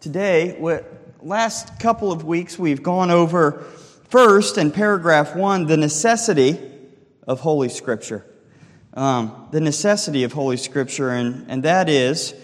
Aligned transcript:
today, 0.00 0.58
last 1.20 1.78
couple 1.78 2.10
of 2.10 2.24
weeks, 2.24 2.58
we've 2.58 2.82
gone 2.82 3.10
over 3.10 3.64
first 4.08 4.56
in 4.56 4.70
paragraph 4.70 5.36
one 5.36 5.66
the 5.66 5.76
necessity 5.76 6.58
of 7.26 7.40
Holy 7.40 7.68
Scripture. 7.68 8.24
Um, 8.94 9.48
the 9.50 9.60
necessity 9.60 10.24
of 10.24 10.32
Holy 10.32 10.56
Scripture, 10.56 11.10
and, 11.10 11.50
and 11.50 11.62
that 11.64 11.90
is 11.90 12.34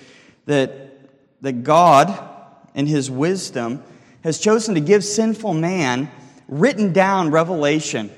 that, 0.44 0.70
that 1.40 1.64
God, 1.64 2.22
in 2.74 2.86
His 2.86 3.10
wisdom, 3.10 3.82
has 4.22 4.38
chosen 4.38 4.74
to 4.74 4.80
give 4.80 5.02
sinful 5.02 5.54
man 5.54 6.10
written 6.48 6.92
down 6.92 7.30
revelation 7.30 8.10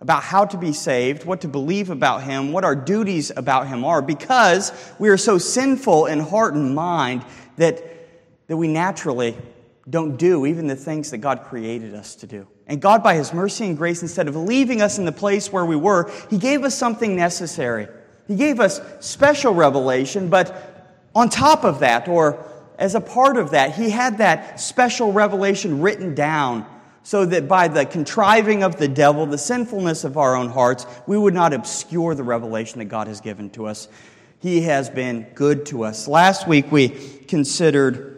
about 0.00 0.22
how 0.22 0.44
to 0.44 0.56
be 0.56 0.72
saved, 0.72 1.24
what 1.24 1.40
to 1.40 1.48
believe 1.48 1.90
about 1.90 2.22
Him, 2.22 2.52
what 2.52 2.64
our 2.64 2.76
duties 2.76 3.32
about 3.36 3.66
Him 3.66 3.84
are, 3.84 4.00
because 4.00 4.72
we 5.00 5.08
are 5.08 5.18
so 5.18 5.38
sinful 5.38 6.06
in 6.06 6.20
heart 6.20 6.54
and 6.54 6.74
mind 6.74 7.24
that, 7.56 7.99
that 8.50 8.56
we 8.56 8.66
naturally 8.66 9.36
don't 9.88 10.16
do 10.16 10.44
even 10.44 10.66
the 10.66 10.74
things 10.74 11.12
that 11.12 11.18
God 11.18 11.44
created 11.44 11.94
us 11.94 12.16
to 12.16 12.26
do. 12.26 12.48
And 12.66 12.82
God, 12.82 13.00
by 13.00 13.14
His 13.14 13.32
mercy 13.32 13.64
and 13.64 13.76
grace, 13.76 14.02
instead 14.02 14.26
of 14.26 14.34
leaving 14.34 14.82
us 14.82 14.98
in 14.98 15.04
the 15.04 15.12
place 15.12 15.52
where 15.52 15.64
we 15.64 15.76
were, 15.76 16.10
He 16.28 16.36
gave 16.36 16.64
us 16.64 16.76
something 16.76 17.14
necessary. 17.14 17.86
He 18.26 18.34
gave 18.34 18.58
us 18.58 18.80
special 18.98 19.54
revelation, 19.54 20.30
but 20.30 20.98
on 21.14 21.28
top 21.28 21.62
of 21.62 21.78
that, 21.78 22.08
or 22.08 22.44
as 22.76 22.96
a 22.96 23.00
part 23.00 23.36
of 23.36 23.52
that, 23.52 23.76
He 23.76 23.88
had 23.88 24.18
that 24.18 24.58
special 24.58 25.12
revelation 25.12 25.80
written 25.80 26.16
down 26.16 26.66
so 27.04 27.24
that 27.26 27.46
by 27.46 27.68
the 27.68 27.86
contriving 27.86 28.64
of 28.64 28.78
the 28.78 28.88
devil, 28.88 29.26
the 29.26 29.38
sinfulness 29.38 30.02
of 30.02 30.18
our 30.18 30.34
own 30.34 30.48
hearts, 30.48 30.86
we 31.06 31.16
would 31.16 31.34
not 31.34 31.52
obscure 31.52 32.16
the 32.16 32.24
revelation 32.24 32.80
that 32.80 32.86
God 32.86 33.06
has 33.06 33.20
given 33.20 33.48
to 33.50 33.66
us. 33.66 33.86
He 34.40 34.62
has 34.62 34.90
been 34.90 35.28
good 35.34 35.66
to 35.66 35.84
us. 35.84 36.08
Last 36.08 36.48
week 36.48 36.72
we 36.72 36.88
considered 36.88 38.09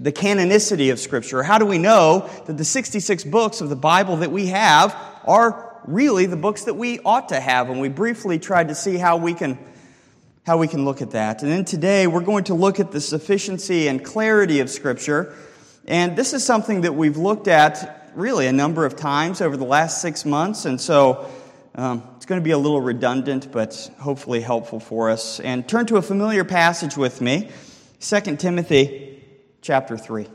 the 0.00 0.12
canonicity 0.12 0.90
of 0.90 0.98
Scripture. 0.98 1.42
How 1.42 1.58
do 1.58 1.66
we 1.66 1.76
know 1.76 2.28
that 2.46 2.56
the 2.56 2.64
66 2.64 3.24
books 3.24 3.60
of 3.60 3.68
the 3.68 3.76
Bible 3.76 4.16
that 4.16 4.32
we 4.32 4.46
have 4.46 4.96
are 5.26 5.78
really 5.86 6.24
the 6.24 6.36
books 6.36 6.64
that 6.64 6.74
we 6.74 6.98
ought 7.00 7.28
to 7.28 7.38
have? 7.38 7.68
And 7.68 7.80
we 7.80 7.90
briefly 7.90 8.38
tried 8.38 8.68
to 8.68 8.74
see 8.74 8.96
how 8.96 9.18
we 9.18 9.34
can 9.34 9.58
how 10.46 10.56
we 10.56 10.66
can 10.66 10.86
look 10.86 11.02
at 11.02 11.10
that. 11.10 11.42
And 11.42 11.52
then 11.52 11.66
today 11.66 12.06
we're 12.06 12.22
going 12.22 12.44
to 12.44 12.54
look 12.54 12.80
at 12.80 12.90
the 12.90 13.00
sufficiency 13.00 13.88
and 13.88 14.02
clarity 14.02 14.60
of 14.60 14.70
Scripture. 14.70 15.34
And 15.86 16.16
this 16.16 16.32
is 16.32 16.44
something 16.44 16.80
that 16.80 16.94
we've 16.94 17.18
looked 17.18 17.46
at 17.46 18.10
really 18.14 18.46
a 18.46 18.52
number 18.52 18.86
of 18.86 18.96
times 18.96 19.42
over 19.42 19.56
the 19.56 19.64
last 19.66 20.00
six 20.00 20.24
months, 20.24 20.64
and 20.64 20.80
so 20.80 21.30
um, 21.74 22.02
it's 22.16 22.26
going 22.26 22.40
to 22.40 22.44
be 22.44 22.50
a 22.50 22.58
little 22.58 22.80
redundant, 22.80 23.52
but 23.52 23.90
hopefully 24.00 24.40
helpful 24.40 24.80
for 24.80 25.10
us. 25.10 25.40
And 25.40 25.68
turn 25.68 25.86
to 25.86 25.96
a 25.96 26.02
familiar 26.02 26.44
passage 26.44 26.96
with 26.96 27.20
me 27.20 27.50
2 28.00 28.36
Timothy 28.36 29.09
chapter 29.60 29.96
3. 29.96 30.26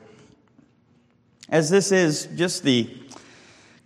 As 1.49 1.69
this 1.69 1.91
is 1.91 2.27
just 2.35 2.63
the 2.63 2.89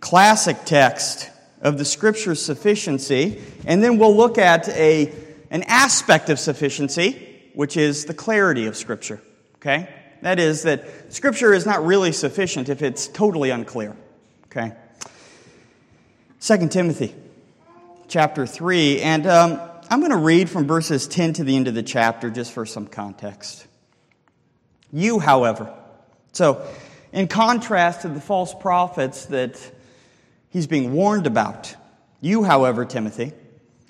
classic 0.00 0.56
text 0.64 1.30
of 1.60 1.76
the 1.78 1.84
Scripture's 1.84 2.40
sufficiency, 2.40 3.40
and 3.66 3.82
then 3.82 3.98
we'll 3.98 4.16
look 4.16 4.38
at 4.38 4.68
a, 4.70 5.12
an 5.50 5.62
aspect 5.64 6.30
of 6.30 6.38
sufficiency, 6.38 7.50
which 7.54 7.76
is 7.76 8.06
the 8.06 8.14
clarity 8.14 8.66
of 8.66 8.76
Scripture. 8.76 9.20
Okay? 9.56 9.88
That 10.22 10.38
is, 10.38 10.62
that 10.62 11.12
Scripture 11.12 11.52
is 11.52 11.66
not 11.66 11.84
really 11.84 12.12
sufficient 12.12 12.68
if 12.68 12.82
it's 12.82 13.08
totally 13.08 13.50
unclear. 13.50 13.96
Okay? 14.46 14.72
2 16.40 16.68
Timothy 16.68 17.14
chapter 18.08 18.46
3, 18.46 19.02
and 19.02 19.26
um, 19.26 19.60
I'm 19.90 20.00
going 20.00 20.10
to 20.10 20.16
read 20.16 20.48
from 20.48 20.66
verses 20.66 21.06
10 21.06 21.34
to 21.34 21.44
the 21.44 21.54
end 21.54 21.68
of 21.68 21.74
the 21.74 21.82
chapter 21.82 22.30
just 22.30 22.52
for 22.52 22.64
some 22.64 22.86
context. 22.86 23.66
You, 24.92 25.18
however, 25.18 25.72
so 26.32 26.66
in 27.12 27.28
contrast 27.28 28.02
to 28.02 28.08
the 28.08 28.20
false 28.20 28.54
prophets 28.54 29.26
that 29.26 29.60
he's 30.48 30.66
being 30.66 30.92
warned 30.92 31.26
about, 31.26 31.74
you, 32.20 32.44
however, 32.44 32.84
Timothy, 32.84 33.32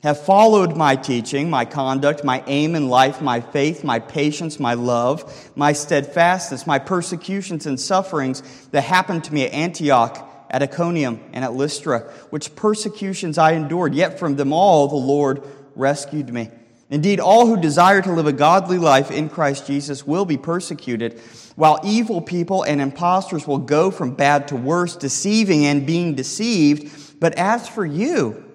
have 0.03 0.19
followed 0.21 0.77
my 0.77 0.97
teaching, 0.97 1.50
my 1.50 1.65
conduct, 1.65 2.25
my 2.25 2.43
aim 2.47 2.75
in 2.75 2.88
life, 2.88 3.21
my 3.21 3.41
faith, 3.41 3.84
my 3.84 3.99
patience, 3.99 4.59
my 4.59 4.75
love, 4.75 5.50
my 5.56 5.72
steadfastness, 5.72 6.66
my 6.66 6.78
persecutions 6.78 7.67
and 7.67 7.78
sufferings 7.78 8.43
that 8.69 8.82
happened 8.82 9.25
to 9.25 9.34
me 9.34 9.44
at 9.44 9.53
Antioch, 9.53 10.27
at 10.49 10.62
Iconium, 10.62 11.21
and 11.32 11.44
at 11.44 11.53
Lystra, 11.53 12.00
which 12.31 12.56
persecutions 12.56 13.37
I 13.37 13.53
endured, 13.53 13.94
yet 13.94 14.19
from 14.19 14.37
them 14.37 14.53
all 14.53 14.88
the 14.88 14.97
Lord 14.97 15.43
rescued 15.77 16.32
me. 16.32 16.49
Indeed, 16.91 17.21
all 17.21 17.47
who 17.47 17.56
desire 17.56 18.03
to 18.03 18.12
live 18.12 18.27
a 18.27 18.33
godly 18.33 18.78
life 18.78 19.11
in 19.11 19.28
Christ 19.28 19.67
Jesus 19.67 20.06
will 20.06 20.25
be 20.25 20.37
persecuted, 20.37 21.21
while 21.56 21.81
evil 21.84 22.21
people 22.21 22.65
and 22.65 22.81
impostors 22.81 23.47
will 23.47 23.59
go 23.59 23.91
from 23.91 24.15
bad 24.15 24.49
to 24.49 24.56
worse, 24.56 24.97
deceiving 24.97 25.65
and 25.67 25.87
being 25.87 26.15
deceived. 26.15 27.21
But 27.21 27.34
as 27.34 27.69
for 27.69 27.87
you, 27.87 28.50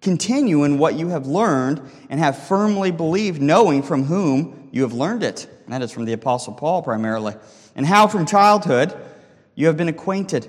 Continue 0.00 0.62
in 0.62 0.78
what 0.78 0.94
you 0.94 1.08
have 1.08 1.26
learned 1.26 1.82
and 2.08 2.20
have 2.20 2.38
firmly 2.38 2.92
believed, 2.92 3.42
knowing 3.42 3.82
from 3.82 4.04
whom 4.04 4.68
you 4.70 4.82
have 4.82 4.92
learned 4.92 5.24
it. 5.24 5.48
And 5.64 5.72
that 5.72 5.82
is 5.82 5.90
from 5.90 6.04
the 6.04 6.12
Apostle 6.12 6.54
Paul 6.54 6.82
primarily. 6.82 7.34
And 7.74 7.84
how 7.84 8.06
from 8.06 8.24
childhood 8.24 8.94
you 9.56 9.66
have 9.66 9.76
been 9.76 9.88
acquainted 9.88 10.48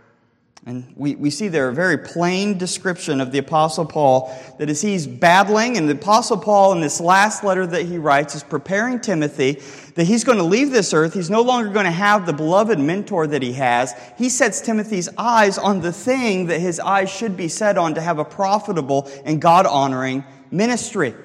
And 0.63 0.93
we, 0.95 1.15
we 1.15 1.31
see 1.31 1.47
there 1.47 1.69
a 1.69 1.73
very 1.73 1.97
plain 1.97 2.59
description 2.59 3.19
of 3.19 3.31
the 3.31 3.39
Apostle 3.39 3.83
Paul 3.83 4.31
that 4.59 4.69
as 4.69 4.79
he's 4.79 5.07
battling, 5.07 5.75
and 5.75 5.89
the 5.89 5.93
Apostle 5.93 6.37
Paul 6.37 6.73
in 6.73 6.81
this 6.81 7.01
last 7.01 7.43
letter 7.43 7.65
that 7.65 7.87
he 7.87 7.97
writes 7.97 8.35
is 8.35 8.43
preparing 8.43 8.99
Timothy 8.99 9.53
that 9.95 10.03
he's 10.03 10.23
going 10.23 10.37
to 10.37 10.43
leave 10.43 10.69
this 10.69 10.93
earth. 10.93 11.15
He's 11.15 11.31
no 11.31 11.41
longer 11.41 11.71
going 11.71 11.85
to 11.85 11.91
have 11.91 12.27
the 12.27 12.33
beloved 12.33 12.77
mentor 12.77 13.25
that 13.25 13.41
he 13.41 13.53
has. 13.53 13.95
He 14.19 14.29
sets 14.29 14.61
Timothy's 14.61 15.09
eyes 15.17 15.57
on 15.57 15.81
the 15.81 15.91
thing 15.91 16.45
that 16.47 16.61
his 16.61 16.79
eyes 16.79 17.09
should 17.09 17.35
be 17.35 17.47
set 17.47 17.79
on 17.79 17.95
to 17.95 18.01
have 18.01 18.19
a 18.19 18.25
profitable 18.25 19.09
and 19.25 19.41
God 19.41 19.65
honoring 19.65 20.23
ministry. 20.51 21.15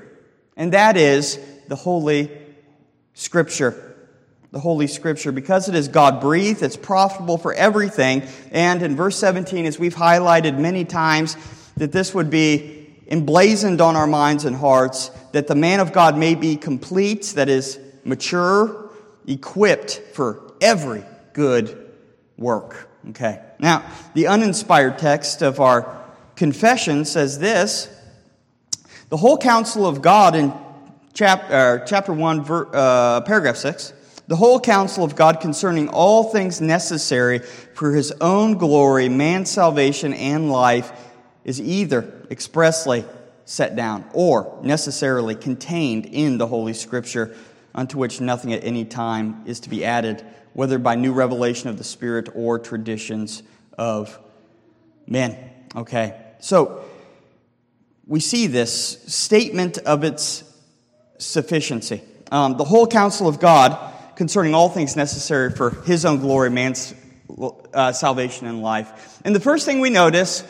And 0.56 0.72
that 0.72 0.96
is 0.96 1.38
the 1.68 1.76
Holy 1.76 2.30
Scripture 3.12 3.85
the 4.50 4.60
Holy 4.60 4.86
Scripture. 4.86 5.32
Because 5.32 5.68
it 5.68 5.74
is 5.74 5.88
God 5.88 6.20
breathed, 6.20 6.62
it's 6.62 6.76
profitable 6.76 7.38
for 7.38 7.52
everything. 7.54 8.22
And 8.50 8.82
in 8.82 8.96
verse 8.96 9.18
17, 9.18 9.66
as 9.66 9.78
we've 9.78 9.94
highlighted 9.94 10.58
many 10.58 10.84
times, 10.84 11.36
that 11.76 11.92
this 11.92 12.14
would 12.14 12.30
be 12.30 12.94
emblazoned 13.08 13.80
on 13.80 13.96
our 13.96 14.06
minds 14.06 14.44
and 14.44 14.56
hearts, 14.56 15.10
that 15.32 15.46
the 15.46 15.54
man 15.54 15.80
of 15.80 15.92
God 15.92 16.16
may 16.16 16.34
be 16.34 16.56
complete, 16.56 17.24
that 17.36 17.48
is, 17.48 17.78
mature, 18.04 18.90
equipped 19.26 20.02
for 20.14 20.52
every 20.60 21.04
good 21.32 21.92
work. 22.36 22.88
Okay. 23.10 23.40
Now, 23.58 23.88
the 24.14 24.26
uninspired 24.26 24.98
text 24.98 25.42
of 25.42 25.60
our 25.60 26.04
confession 26.34 27.04
says 27.04 27.38
this 27.38 27.88
The 29.08 29.16
whole 29.16 29.38
counsel 29.38 29.86
of 29.86 30.02
God 30.02 30.34
in 30.34 30.52
chap, 31.14 31.50
uh, 31.50 31.78
chapter 31.86 32.12
1, 32.12 32.44
ver, 32.44 32.68
uh, 32.72 33.20
paragraph 33.22 33.56
6 33.56 33.92
the 34.28 34.36
whole 34.36 34.58
counsel 34.58 35.04
of 35.04 35.14
God 35.14 35.40
concerning 35.40 35.88
all 35.88 36.24
things 36.24 36.60
necessary 36.60 37.38
for 37.74 37.92
his 37.92 38.12
own 38.20 38.58
glory, 38.58 39.08
man's 39.08 39.50
salvation, 39.50 40.12
and 40.12 40.50
life 40.50 40.92
is 41.44 41.60
either 41.60 42.12
expressly 42.30 43.04
set 43.44 43.76
down 43.76 44.04
or 44.12 44.58
necessarily 44.62 45.36
contained 45.36 46.06
in 46.06 46.38
the 46.38 46.46
Holy 46.46 46.72
Scripture, 46.72 47.36
unto 47.74 47.98
which 47.98 48.20
nothing 48.20 48.52
at 48.52 48.64
any 48.64 48.84
time 48.84 49.42
is 49.46 49.60
to 49.60 49.70
be 49.70 49.84
added, 49.84 50.24
whether 50.54 50.78
by 50.78 50.96
new 50.96 51.12
revelation 51.12 51.68
of 51.68 51.78
the 51.78 51.84
Spirit 51.84 52.28
or 52.34 52.58
traditions 52.58 53.44
of 53.78 54.18
men. 55.06 55.38
Okay, 55.76 56.20
so 56.40 56.84
we 58.06 58.18
see 58.18 58.48
this 58.48 59.02
statement 59.06 59.78
of 59.78 60.02
its 60.02 60.42
sufficiency. 61.18 62.02
Um, 62.32 62.56
the 62.56 62.64
whole 62.64 62.88
counsel 62.88 63.28
of 63.28 63.38
God 63.38 63.92
concerning 64.16 64.54
all 64.54 64.68
things 64.68 64.96
necessary 64.96 65.50
for 65.50 65.70
his 65.70 66.04
own 66.04 66.18
glory, 66.18 66.50
man's 66.50 66.94
uh, 67.72 67.92
salvation 67.92 68.46
and 68.46 68.62
life. 68.62 69.20
And 69.24 69.34
the 69.34 69.40
first 69.40 69.66
thing 69.66 69.80
we 69.80 69.90
notice 69.90 70.42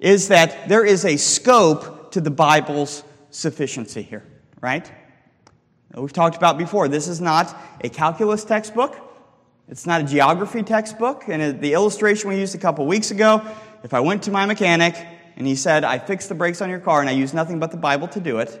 is 0.00 0.28
that 0.28 0.68
there 0.68 0.84
is 0.84 1.04
a 1.04 1.16
scope 1.16 2.12
to 2.12 2.20
the 2.20 2.30
Bible's 2.30 3.04
sufficiency 3.30 4.02
here, 4.02 4.24
right? 4.60 4.90
We've 5.94 6.12
talked 6.12 6.36
about 6.36 6.56
before, 6.56 6.88
this 6.88 7.08
is 7.08 7.20
not 7.20 7.54
a 7.82 7.88
calculus 7.88 8.44
textbook. 8.44 8.96
It's 9.68 9.86
not 9.86 10.00
a 10.00 10.04
geography 10.04 10.62
textbook. 10.62 11.24
And 11.28 11.60
the 11.60 11.74
illustration 11.74 12.28
we 12.28 12.38
used 12.38 12.54
a 12.54 12.58
couple 12.58 12.86
weeks 12.86 13.10
ago, 13.10 13.42
if 13.82 13.94
I 13.94 14.00
went 14.00 14.24
to 14.24 14.30
my 14.30 14.46
mechanic 14.46 14.96
and 15.36 15.46
he 15.46 15.54
said, 15.54 15.84
I 15.84 15.98
fixed 15.98 16.28
the 16.28 16.34
brakes 16.34 16.60
on 16.60 16.70
your 16.70 16.80
car 16.80 17.00
and 17.00 17.08
I 17.08 17.12
used 17.12 17.34
nothing 17.34 17.58
but 17.58 17.70
the 17.70 17.76
Bible 17.76 18.08
to 18.08 18.20
do 18.20 18.38
it, 18.38 18.60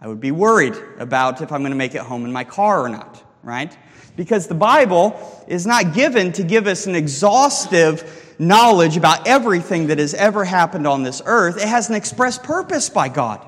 I 0.00 0.08
would 0.08 0.20
be 0.20 0.30
worried 0.30 0.76
about 0.98 1.40
if 1.40 1.50
I'm 1.52 1.62
going 1.62 1.72
to 1.72 1.76
make 1.76 1.94
it 1.94 2.02
home 2.02 2.24
in 2.24 2.32
my 2.32 2.44
car 2.44 2.82
or 2.82 2.88
not, 2.88 3.22
right? 3.42 3.76
Because 4.16 4.46
the 4.46 4.54
Bible 4.54 5.44
is 5.46 5.66
not 5.66 5.94
given 5.94 6.32
to 6.32 6.42
give 6.42 6.66
us 6.66 6.86
an 6.86 6.94
exhaustive 6.94 8.34
knowledge 8.38 8.96
about 8.96 9.26
everything 9.26 9.88
that 9.88 9.98
has 9.98 10.14
ever 10.14 10.44
happened 10.44 10.86
on 10.86 11.02
this 11.02 11.22
earth. 11.24 11.56
It 11.56 11.68
has 11.68 11.88
an 11.88 11.94
express 11.94 12.38
purpose 12.38 12.88
by 12.88 13.08
God. 13.08 13.46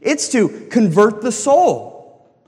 It's 0.00 0.28
to 0.30 0.66
convert 0.70 1.22
the 1.22 1.32
soul. 1.32 1.94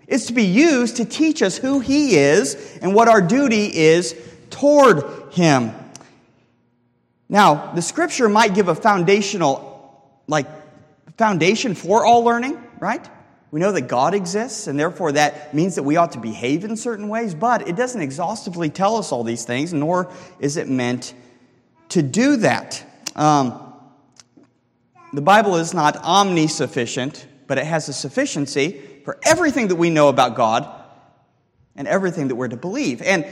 It's 0.07 0.27
to 0.27 0.33
be 0.33 0.45
used 0.45 0.97
to 0.97 1.05
teach 1.05 1.43
us 1.43 1.57
who 1.57 1.81
He 1.81 2.17
is 2.17 2.79
and 2.81 2.95
what 2.95 3.09
our 3.09 3.21
duty 3.21 3.75
is 3.75 4.15
toward 4.51 5.33
Him. 5.33 5.73
Now, 7.29 7.73
the 7.73 7.83
scripture 7.83 8.29
might 8.29 8.55
give 8.55 8.69
a 8.69 8.75
foundational, 8.75 10.21
like, 10.29 10.47
foundation 11.17 11.75
for 11.75 12.05
all 12.05 12.23
learning, 12.23 12.63
right? 12.79 13.05
We 13.51 13.61
know 13.61 13.73
that 13.73 13.83
God 13.83 14.15
exists, 14.15 14.67
and 14.67 14.79
therefore 14.79 15.13
that 15.13 15.55
means 15.55 15.77
that 15.77 15.85
we 15.85 15.97
ought 15.97 16.13
to 16.13 16.21
behave 16.21 16.65
in 16.65 16.77
certain 16.77 17.09
ways, 17.09 17.35
but 17.35 17.69
it 17.69 17.77
doesn't 17.77 18.01
exhaustively 18.01 18.71
tell 18.71 18.97
us 18.97 19.13
all 19.13 19.25
these 19.25 19.45
things, 19.45 19.73
nor 19.73 20.11
is 20.41 20.57
it 20.57 20.69
meant 20.69 21.15
to 21.91 22.03
do 22.03 22.37
that. 22.39 22.85
Um, 23.15 23.63
the 25.13 25.23
Bible 25.23 25.57
is 25.57 25.73
not 25.73 25.95
omnisufficient, 25.97 27.25
but 27.47 27.59
it 27.59 27.65
has 27.65 27.89
a 27.89 27.93
sufficiency 27.93 28.83
for 29.05 29.19
everything 29.25 29.69
that 29.69 29.77
we 29.77 29.89
know 29.89 30.09
about 30.09 30.35
God 30.35 30.69
and 31.77 31.87
everything 31.87 32.29
that 32.29 32.35
we're 32.35 32.49
to 32.49 32.57
believe. 32.57 33.01
And 33.01 33.25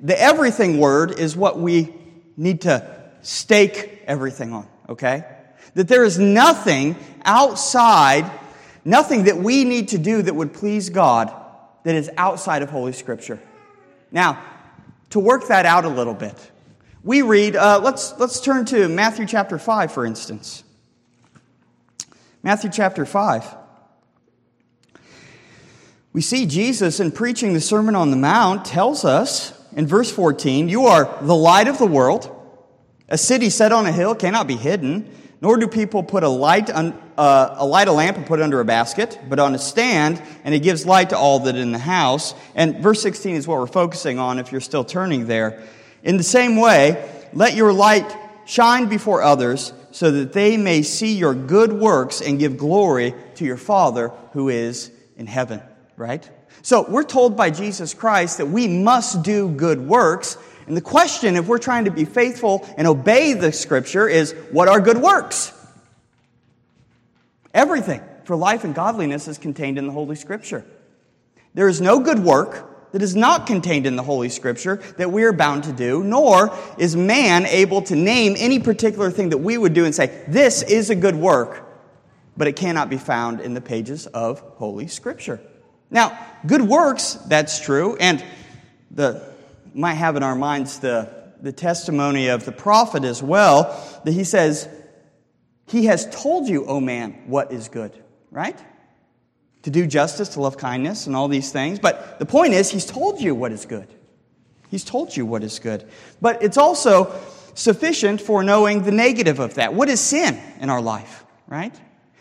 the 0.00 0.20
everything 0.20 0.78
word 0.78 1.18
is 1.18 1.36
what 1.36 1.58
we 1.58 1.94
need 2.36 2.62
to 2.62 2.98
stake 3.20 4.02
everything 4.06 4.52
on, 4.52 4.66
okay? 4.88 5.24
That 5.74 5.88
there 5.88 6.04
is 6.04 6.18
nothing 6.18 6.96
outside, 7.24 8.30
nothing 8.88 9.24
that 9.24 9.36
we 9.36 9.64
need 9.64 9.88
to 9.88 9.98
do 9.98 10.22
that 10.22 10.34
would 10.34 10.52
please 10.52 10.90
God 10.90 11.32
that 11.84 11.94
is 11.94 12.10
outside 12.16 12.62
of 12.62 12.70
Holy 12.70 12.92
Scripture. 12.92 13.38
Now, 14.10 14.42
to 15.10 15.20
work 15.20 15.48
that 15.48 15.66
out 15.66 15.84
a 15.84 15.88
little 15.88 16.14
bit, 16.14 16.34
we 17.04 17.22
read, 17.22 17.54
uh, 17.54 17.80
let's, 17.82 18.18
let's 18.18 18.40
turn 18.40 18.64
to 18.66 18.88
Matthew 18.88 19.26
chapter 19.26 19.58
5, 19.58 19.92
for 19.92 20.04
instance. 20.04 20.64
Matthew 22.42 22.70
chapter 22.70 23.04
5. 23.04 23.56
We 26.12 26.20
see 26.22 26.46
Jesus 26.46 26.98
in 26.98 27.12
preaching 27.12 27.52
the 27.52 27.60
Sermon 27.60 27.94
on 27.94 28.10
the 28.10 28.16
Mount 28.16 28.64
tells 28.64 29.04
us 29.04 29.52
in 29.72 29.86
verse 29.86 30.10
14, 30.10 30.68
You 30.68 30.86
are 30.86 31.16
the 31.20 31.36
light 31.36 31.68
of 31.68 31.78
the 31.78 31.86
world. 31.86 32.34
A 33.08 33.18
city 33.18 33.50
set 33.50 33.72
on 33.72 33.86
a 33.86 33.92
hill 33.92 34.14
cannot 34.14 34.46
be 34.46 34.56
hidden, 34.56 35.10
nor 35.40 35.56
do 35.56 35.68
people 35.68 36.02
put 36.02 36.24
a 36.24 36.28
light, 36.28 36.68
uh, 37.18 37.56
a 37.58 37.66
light 37.66 37.88
a 37.88 37.92
lamp 37.92 38.16
and 38.16 38.24
put 38.24 38.40
it 38.40 38.42
under 38.42 38.60
a 38.60 38.64
basket, 38.64 39.18
but 39.28 39.38
on 39.38 39.54
a 39.54 39.58
stand, 39.58 40.22
and 40.44 40.54
it 40.54 40.60
gives 40.60 40.86
light 40.86 41.10
to 41.10 41.18
all 41.18 41.40
that 41.40 41.56
in 41.56 41.72
the 41.72 41.78
house. 41.78 42.34
And 42.54 42.78
verse 42.78 43.02
16 43.02 43.34
is 43.34 43.46
what 43.46 43.58
we're 43.58 43.66
focusing 43.66 44.18
on 44.18 44.38
if 44.38 44.52
you're 44.52 44.60
still 44.60 44.84
turning 44.84 45.26
there. 45.26 45.62
In 46.02 46.16
the 46.16 46.22
same 46.22 46.56
way, 46.56 47.10
let 47.32 47.54
your 47.54 47.72
light 47.72 48.16
shine 48.46 48.88
before 48.88 49.22
others, 49.22 49.74
so 49.90 50.10
that 50.10 50.32
they 50.32 50.56
may 50.56 50.82
see 50.82 51.16
your 51.16 51.34
good 51.34 51.72
works 51.72 52.22
and 52.22 52.38
give 52.38 52.56
glory 52.56 53.14
to 53.34 53.44
your 53.44 53.56
Father 53.56 54.08
who 54.32 54.48
is 54.48 54.90
in 55.16 55.26
heaven. 55.26 55.60
Right? 55.96 56.28
So 56.62 56.88
we're 56.88 57.02
told 57.02 57.36
by 57.36 57.50
Jesus 57.50 57.92
Christ 57.92 58.38
that 58.38 58.46
we 58.46 58.68
must 58.68 59.22
do 59.22 59.50
good 59.50 59.80
works 59.80 60.38
and 60.68 60.76
the 60.76 60.82
question, 60.82 61.36
if 61.36 61.46
we're 61.46 61.58
trying 61.58 61.86
to 61.86 61.90
be 61.90 62.04
faithful 62.04 62.68
and 62.76 62.86
obey 62.86 63.32
the 63.32 63.52
scripture, 63.52 64.06
is 64.06 64.32
what 64.50 64.68
are 64.68 64.80
good 64.80 64.98
works? 64.98 65.50
Everything 67.54 68.02
for 68.24 68.36
life 68.36 68.64
and 68.64 68.74
godliness 68.74 69.28
is 69.28 69.38
contained 69.38 69.78
in 69.78 69.86
the 69.86 69.92
Holy 69.92 70.16
Scripture. 70.16 70.64
There 71.54 71.68
is 71.68 71.80
no 71.80 72.00
good 72.00 72.18
work 72.18 72.92
that 72.92 73.02
is 73.02 73.16
not 73.16 73.46
contained 73.46 73.86
in 73.86 73.96
the 73.96 74.02
Holy 74.02 74.28
Scripture 74.28 74.76
that 74.96 75.10
we 75.10 75.24
are 75.24 75.32
bound 75.32 75.64
to 75.64 75.72
do, 75.72 76.02
nor 76.02 76.56
is 76.78 76.96
man 76.96 77.46
able 77.46 77.82
to 77.82 77.96
name 77.96 78.34
any 78.38 78.58
particular 78.58 79.10
thing 79.10 79.30
that 79.30 79.38
we 79.38 79.58
would 79.58 79.74
do 79.74 79.84
and 79.84 79.94
say, 79.94 80.24
this 80.28 80.62
is 80.62 80.90
a 80.90 80.94
good 80.94 81.16
work, 81.16 81.66
but 82.36 82.48
it 82.48 82.56
cannot 82.56 82.88
be 82.88 82.96
found 82.96 83.40
in 83.40 83.54
the 83.54 83.60
pages 83.60 84.06
of 84.06 84.40
Holy 84.40 84.86
Scripture. 84.86 85.40
Now, 85.90 86.18
good 86.46 86.62
works, 86.62 87.14
that's 87.14 87.60
true, 87.60 87.96
and 87.96 88.24
the 88.90 89.26
might 89.74 89.94
have 89.94 90.16
in 90.16 90.22
our 90.22 90.34
minds 90.34 90.80
the, 90.80 91.08
the 91.40 91.52
testimony 91.52 92.28
of 92.28 92.44
the 92.44 92.52
prophet 92.52 93.04
as 93.04 93.22
well, 93.22 94.00
that 94.04 94.12
he 94.12 94.24
says, 94.24 94.68
He 95.68 95.86
has 95.86 96.08
told 96.10 96.48
you, 96.48 96.64
O 96.66 96.80
man, 96.80 97.12
what 97.26 97.52
is 97.52 97.68
good, 97.68 97.92
right? 98.30 98.58
To 99.62 99.70
do 99.70 99.86
justice, 99.86 100.30
to 100.30 100.40
love 100.40 100.56
kindness, 100.56 101.06
and 101.06 101.14
all 101.14 101.28
these 101.28 101.52
things. 101.52 101.78
But 101.78 102.18
the 102.18 102.26
point 102.26 102.54
is, 102.54 102.70
He's 102.70 102.86
told 102.86 103.20
you 103.20 103.34
what 103.34 103.52
is 103.52 103.66
good. 103.66 103.88
He's 104.70 104.84
told 104.84 105.16
you 105.16 105.26
what 105.26 105.42
is 105.42 105.58
good. 105.58 105.88
But 106.20 106.42
it's 106.42 106.56
also 106.56 107.14
sufficient 107.54 108.20
for 108.20 108.42
knowing 108.42 108.82
the 108.82 108.92
negative 108.92 109.40
of 109.40 109.54
that. 109.54 109.74
What 109.74 109.88
is 109.88 110.00
sin 110.00 110.40
in 110.60 110.70
our 110.70 110.80
life, 110.80 111.24
right? 111.46 111.74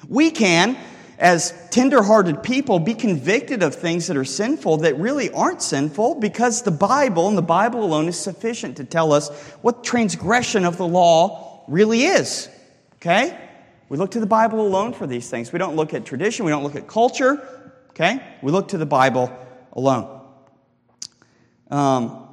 We 0.07 0.31
can 0.31 0.77
as 1.19 1.53
tender-hearted 1.71 2.43
people 2.43 2.79
be 2.79 2.93
convicted 2.93 3.63
of 3.63 3.75
things 3.75 4.07
that 4.07 4.17
are 4.17 4.25
sinful 4.25 4.77
that 4.77 4.97
really 4.97 5.31
aren't 5.31 5.61
sinful 5.61 6.15
because 6.15 6.61
the 6.61 6.71
Bible 6.71 7.27
and 7.27 7.37
the 7.37 7.41
Bible 7.41 7.83
alone 7.83 8.07
is 8.07 8.19
sufficient 8.19 8.77
to 8.77 8.83
tell 8.83 9.11
us 9.11 9.29
what 9.61 9.83
transgression 9.83 10.63
of 10.63 10.77
the 10.77 10.87
law 10.87 11.63
really 11.67 12.03
is. 12.03 12.49
Okay? 12.97 13.37
We 13.89 13.97
look 13.97 14.11
to 14.11 14.19
the 14.19 14.27
Bible 14.27 14.61
alone 14.65 14.93
for 14.93 15.07
these 15.07 15.29
things. 15.29 15.51
We 15.51 15.59
don't 15.59 15.75
look 15.75 15.93
at 15.93 16.05
tradition, 16.05 16.45
we 16.45 16.51
don't 16.51 16.63
look 16.63 16.75
at 16.75 16.87
culture. 16.87 17.47
Okay? 17.91 18.21
We 18.41 18.51
look 18.51 18.69
to 18.69 18.77
the 18.77 18.85
Bible 18.85 19.35
alone. 19.73 20.21
Um, 21.69 22.27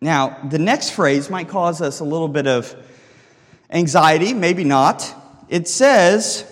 now, 0.00 0.38
the 0.48 0.58
next 0.58 0.90
phrase 0.90 1.30
might 1.30 1.48
cause 1.48 1.80
us 1.80 2.00
a 2.00 2.04
little 2.04 2.28
bit 2.28 2.46
of 2.46 2.74
anxiety, 3.70 4.34
maybe 4.34 4.64
not. 4.64 5.14
It 5.48 5.68
says, 5.68 6.44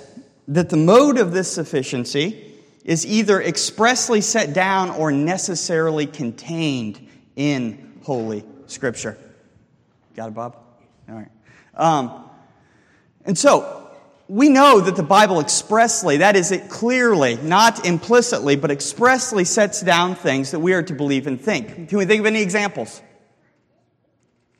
that 0.50 0.68
the 0.68 0.76
mode 0.76 1.16
of 1.16 1.32
this 1.32 1.50
sufficiency 1.50 2.54
is 2.84 3.06
either 3.06 3.40
expressly 3.40 4.20
set 4.20 4.52
down 4.52 4.90
or 4.90 5.12
necessarily 5.12 6.06
contained 6.06 7.08
in 7.36 8.00
Holy 8.02 8.44
Scripture. 8.66 9.16
Got 10.16 10.28
it, 10.28 10.34
Bob? 10.34 10.56
All 11.08 11.14
right. 11.14 11.30
Um, 11.74 12.29
and 13.30 13.38
so, 13.38 13.88
we 14.26 14.48
know 14.48 14.80
that 14.80 14.96
the 14.96 15.04
Bible 15.04 15.38
expressly, 15.38 16.16
that 16.16 16.34
is, 16.34 16.50
it 16.50 16.68
clearly, 16.68 17.36
not 17.36 17.86
implicitly, 17.86 18.56
but 18.56 18.72
expressly 18.72 19.44
sets 19.44 19.80
down 19.82 20.16
things 20.16 20.50
that 20.50 20.58
we 20.58 20.72
are 20.72 20.82
to 20.82 20.94
believe 20.94 21.28
and 21.28 21.40
think. 21.40 21.88
Can 21.88 21.96
we 21.96 22.06
think 22.06 22.18
of 22.18 22.26
any 22.26 22.42
examples? 22.42 23.00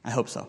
I 0.04 0.12
hope 0.12 0.28
so. 0.28 0.47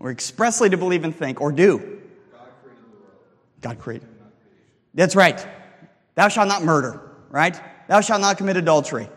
We're 0.00 0.10
expressly 0.10 0.68
to 0.70 0.76
believe 0.76 1.04
and 1.04 1.14
think, 1.14 1.40
or 1.40 1.52
do. 1.52 1.78
God 1.78 2.48
created. 2.60 2.82
The 2.82 2.96
world. 2.96 3.12
God 3.60 3.78
created. 3.78 4.08
That's 4.94 5.14
right. 5.14 5.46
Thou 6.16 6.26
shalt 6.26 6.48
not 6.48 6.64
murder, 6.64 7.08
right? 7.30 7.60
Thou 7.86 8.00
shalt 8.00 8.20
not 8.20 8.36
commit 8.36 8.56
adultery. 8.56 9.08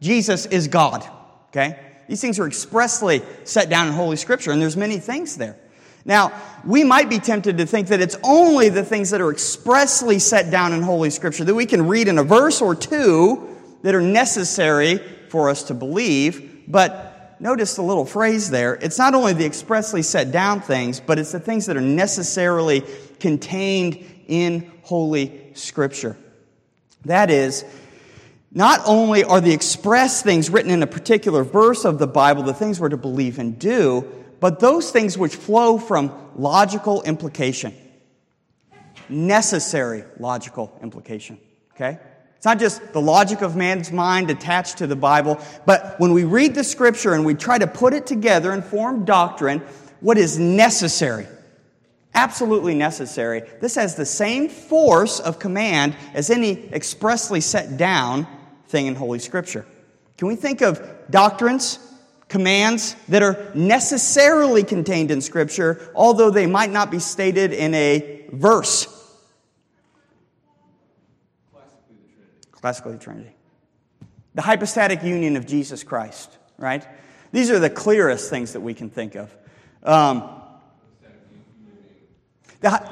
Jesus 0.00 0.46
is 0.46 0.68
God, 0.68 1.06
okay? 1.48 1.91
These 2.12 2.20
things 2.20 2.38
are 2.38 2.46
expressly 2.46 3.22
set 3.44 3.70
down 3.70 3.86
in 3.86 3.94
Holy 3.94 4.16
Scripture, 4.18 4.50
and 4.50 4.60
there's 4.60 4.76
many 4.76 4.98
things 4.98 5.38
there. 5.38 5.56
Now, 6.04 6.30
we 6.62 6.84
might 6.84 7.08
be 7.08 7.18
tempted 7.18 7.56
to 7.56 7.64
think 7.64 7.88
that 7.88 8.02
it's 8.02 8.18
only 8.22 8.68
the 8.68 8.84
things 8.84 9.08
that 9.12 9.22
are 9.22 9.32
expressly 9.32 10.18
set 10.18 10.50
down 10.50 10.74
in 10.74 10.82
Holy 10.82 11.08
Scripture 11.08 11.42
that 11.42 11.54
we 11.54 11.64
can 11.64 11.88
read 11.88 12.08
in 12.08 12.18
a 12.18 12.22
verse 12.22 12.60
or 12.60 12.74
two 12.74 13.56
that 13.80 13.94
are 13.94 14.02
necessary 14.02 14.98
for 15.30 15.48
us 15.48 15.62
to 15.62 15.74
believe, 15.74 16.64
but 16.68 17.34
notice 17.40 17.76
the 17.76 17.82
little 17.82 18.04
phrase 18.04 18.50
there. 18.50 18.74
It's 18.74 18.98
not 18.98 19.14
only 19.14 19.32
the 19.32 19.46
expressly 19.46 20.02
set 20.02 20.32
down 20.32 20.60
things, 20.60 21.00
but 21.00 21.18
it's 21.18 21.32
the 21.32 21.40
things 21.40 21.64
that 21.64 21.78
are 21.78 21.80
necessarily 21.80 22.82
contained 23.20 24.04
in 24.26 24.70
Holy 24.82 25.52
Scripture. 25.54 26.18
That 27.06 27.30
is, 27.30 27.64
not 28.54 28.80
only 28.86 29.24
are 29.24 29.40
the 29.40 29.52
express 29.52 30.22
things 30.22 30.50
written 30.50 30.70
in 30.70 30.82
a 30.82 30.86
particular 30.86 31.42
verse 31.42 31.84
of 31.84 31.98
the 31.98 32.06
Bible 32.06 32.42
the 32.42 32.52
things 32.52 32.78
we're 32.78 32.90
to 32.90 32.96
believe 32.96 33.38
and 33.38 33.58
do, 33.58 34.06
but 34.40 34.60
those 34.60 34.90
things 34.90 35.16
which 35.16 35.34
flow 35.34 35.78
from 35.78 36.12
logical 36.36 37.02
implication. 37.02 37.74
Necessary 39.08 40.04
logical 40.18 40.78
implication. 40.82 41.38
Okay? 41.74 41.98
It's 42.36 42.44
not 42.44 42.58
just 42.58 42.92
the 42.92 43.00
logic 43.00 43.40
of 43.40 43.56
man's 43.56 43.90
mind 43.90 44.28
attached 44.28 44.78
to 44.78 44.86
the 44.86 44.96
Bible, 44.96 45.38
but 45.64 45.98
when 45.98 46.12
we 46.12 46.24
read 46.24 46.54
the 46.54 46.64
scripture 46.64 47.14
and 47.14 47.24
we 47.24 47.34
try 47.34 47.56
to 47.56 47.66
put 47.66 47.94
it 47.94 48.06
together 48.06 48.50
and 48.50 48.64
form 48.64 49.04
doctrine, 49.04 49.60
what 50.00 50.18
is 50.18 50.38
necessary, 50.38 51.26
absolutely 52.14 52.74
necessary, 52.74 53.42
this 53.60 53.76
has 53.76 53.94
the 53.94 54.04
same 54.04 54.48
force 54.48 55.20
of 55.20 55.38
command 55.38 55.94
as 56.12 56.28
any 56.28 56.68
expressly 56.72 57.40
set 57.40 57.76
down 57.78 58.26
thing 58.72 58.86
in 58.86 58.96
Holy 58.96 59.20
Scripture. 59.20 59.64
Can 60.18 60.26
we 60.26 60.34
think 60.34 60.62
of 60.62 60.80
doctrines, 61.10 61.78
commands 62.32 62.96
that 63.08 63.22
are 63.22 63.52
necessarily 63.54 64.64
contained 64.64 65.10
in 65.10 65.20
Scripture, 65.20 65.92
although 65.94 66.30
they 66.30 66.46
might 66.46 66.70
not 66.70 66.90
be 66.90 66.98
stated 66.98 67.52
in 67.52 67.74
a 67.74 68.24
verse. 68.32 68.88
Classically, 72.52 72.92
the 72.92 72.98
Trinity. 72.98 73.34
The. 74.00 74.06
The 74.36 74.42
hypostatic 74.42 75.02
union 75.02 75.36
of 75.36 75.46
Jesus 75.46 75.84
Christ, 75.84 76.38
right? 76.56 76.86
These 77.32 77.50
are 77.50 77.58
the 77.58 77.68
clearest 77.68 78.30
things 78.30 78.54
that 78.54 78.60
we 78.60 78.72
can 78.72 78.88
think 78.88 79.14
of. 79.14 79.36
Um, 79.82 80.40
the, 82.60 82.90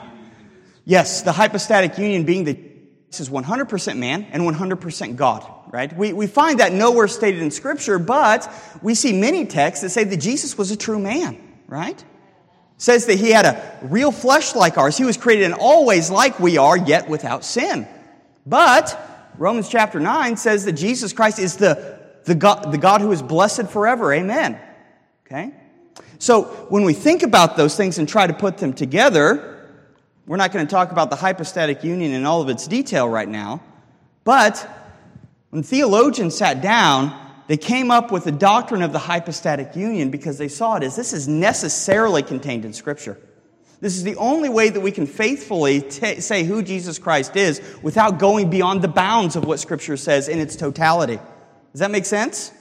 yes, 0.84 1.22
the 1.22 1.32
hypostatic 1.32 1.96
union 1.96 2.24
being 2.24 2.44
the 2.44 2.69
this 3.10 3.20
is 3.20 3.28
100% 3.28 3.98
man 3.98 4.26
and 4.30 4.42
100% 4.42 5.16
God, 5.16 5.46
right? 5.72 5.94
We, 5.96 6.12
we 6.12 6.26
find 6.26 6.60
that 6.60 6.72
nowhere 6.72 7.08
stated 7.08 7.42
in 7.42 7.50
Scripture, 7.50 7.98
but 7.98 8.50
we 8.82 8.94
see 8.94 9.12
many 9.12 9.46
texts 9.46 9.82
that 9.82 9.90
say 9.90 10.04
that 10.04 10.16
Jesus 10.16 10.56
was 10.56 10.70
a 10.70 10.76
true 10.76 10.98
man, 10.98 11.38
right? 11.66 12.02
says 12.80 13.04
that 13.04 13.18
he 13.18 13.30
had 13.30 13.44
a 13.44 13.78
real 13.82 14.10
flesh 14.10 14.54
like 14.54 14.78
ours. 14.78 14.96
He 14.96 15.04
was 15.04 15.18
created 15.18 15.44
in 15.44 15.52
all 15.52 15.84
ways 15.84 16.10
like 16.10 16.40
we 16.40 16.56
are, 16.56 16.78
yet 16.78 17.10
without 17.10 17.44
sin. 17.44 17.86
But 18.46 19.30
Romans 19.36 19.68
chapter 19.68 20.00
9 20.00 20.38
says 20.38 20.64
that 20.64 20.72
Jesus 20.72 21.12
Christ 21.12 21.38
is 21.38 21.58
the, 21.58 22.00
the, 22.24 22.34
God, 22.34 22.72
the 22.72 22.78
God 22.78 23.02
who 23.02 23.12
is 23.12 23.20
blessed 23.20 23.68
forever. 23.68 24.14
Amen. 24.14 24.58
Okay? 25.26 25.52
So 26.18 26.44
when 26.70 26.84
we 26.84 26.94
think 26.94 27.22
about 27.22 27.58
those 27.58 27.76
things 27.76 27.98
and 27.98 28.08
try 28.08 28.26
to 28.26 28.32
put 28.32 28.56
them 28.56 28.72
together, 28.72 29.59
we're 30.30 30.36
not 30.36 30.52
going 30.52 30.64
to 30.64 30.70
talk 30.70 30.92
about 30.92 31.10
the 31.10 31.16
hypostatic 31.16 31.82
union 31.82 32.12
in 32.12 32.24
all 32.24 32.40
of 32.40 32.48
its 32.48 32.68
detail 32.68 33.08
right 33.08 33.28
now. 33.28 33.60
But 34.22 34.64
when 35.48 35.64
theologians 35.64 36.36
sat 36.36 36.62
down, 36.62 37.12
they 37.48 37.56
came 37.56 37.90
up 37.90 38.12
with 38.12 38.22
the 38.22 38.30
doctrine 38.30 38.82
of 38.82 38.92
the 38.92 39.00
hypostatic 39.00 39.74
union 39.74 40.12
because 40.12 40.38
they 40.38 40.46
saw 40.46 40.76
it 40.76 40.84
as 40.84 40.94
this 40.94 41.12
is 41.12 41.26
necessarily 41.26 42.22
contained 42.22 42.64
in 42.64 42.72
Scripture. 42.72 43.18
This 43.80 43.96
is 43.96 44.04
the 44.04 44.14
only 44.14 44.48
way 44.48 44.68
that 44.68 44.80
we 44.80 44.92
can 44.92 45.08
faithfully 45.08 45.80
t- 45.80 46.20
say 46.20 46.44
who 46.44 46.62
Jesus 46.62 47.00
Christ 47.00 47.34
is 47.34 47.60
without 47.82 48.20
going 48.20 48.50
beyond 48.50 48.82
the 48.82 48.88
bounds 48.88 49.34
of 49.34 49.44
what 49.44 49.58
Scripture 49.58 49.96
says 49.96 50.28
in 50.28 50.38
its 50.38 50.54
totality. 50.54 51.18
Does 51.72 51.80
that 51.80 51.90
make 51.90 52.06
sense? 52.06 52.52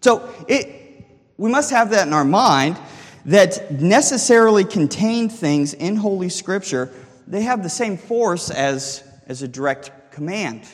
So 0.00 0.26
it, 0.48 1.04
we 1.36 1.50
must 1.50 1.70
have 1.70 1.90
that 1.90 2.06
in 2.06 2.14
our 2.14 2.24
mind 2.24 2.78
that 3.26 3.70
necessarily 3.70 4.64
contain 4.64 5.28
things 5.28 5.74
in 5.74 5.96
Holy 5.96 6.28
Scripture, 6.28 6.90
they 7.26 7.42
have 7.42 7.62
the 7.62 7.70
same 7.70 7.96
force 7.96 8.50
as, 8.50 9.02
as 9.26 9.42
a 9.42 9.48
direct 9.48 10.12
command. 10.12 10.66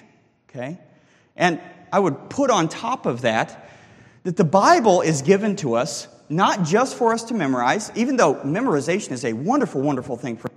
Okay? 0.49 0.78
And 1.37 1.61
I 1.92 2.00
would 2.00 2.28
put 2.28 2.50
on 2.50 2.69
top 2.69 3.07
of 3.07 3.23
that 3.23 3.71
that 4.25 4.37
the 4.37 4.45
Bible 4.45 5.00
is 5.00 5.23
given 5.23 5.57
to 5.57 5.75
us 5.75 6.09
not 6.28 6.62
just 6.64 6.97
for 6.97 7.12
us 7.12 7.25
to 7.25 7.35
memorize, 7.35 7.90
even 7.97 8.16
though 8.16 8.37
memorization 8.37 9.11
is 9.12 9.25
a 9.25 9.33
wonderful, 9.33 9.80
wonderful 9.80 10.16
thing 10.16 10.37
for 10.37 10.49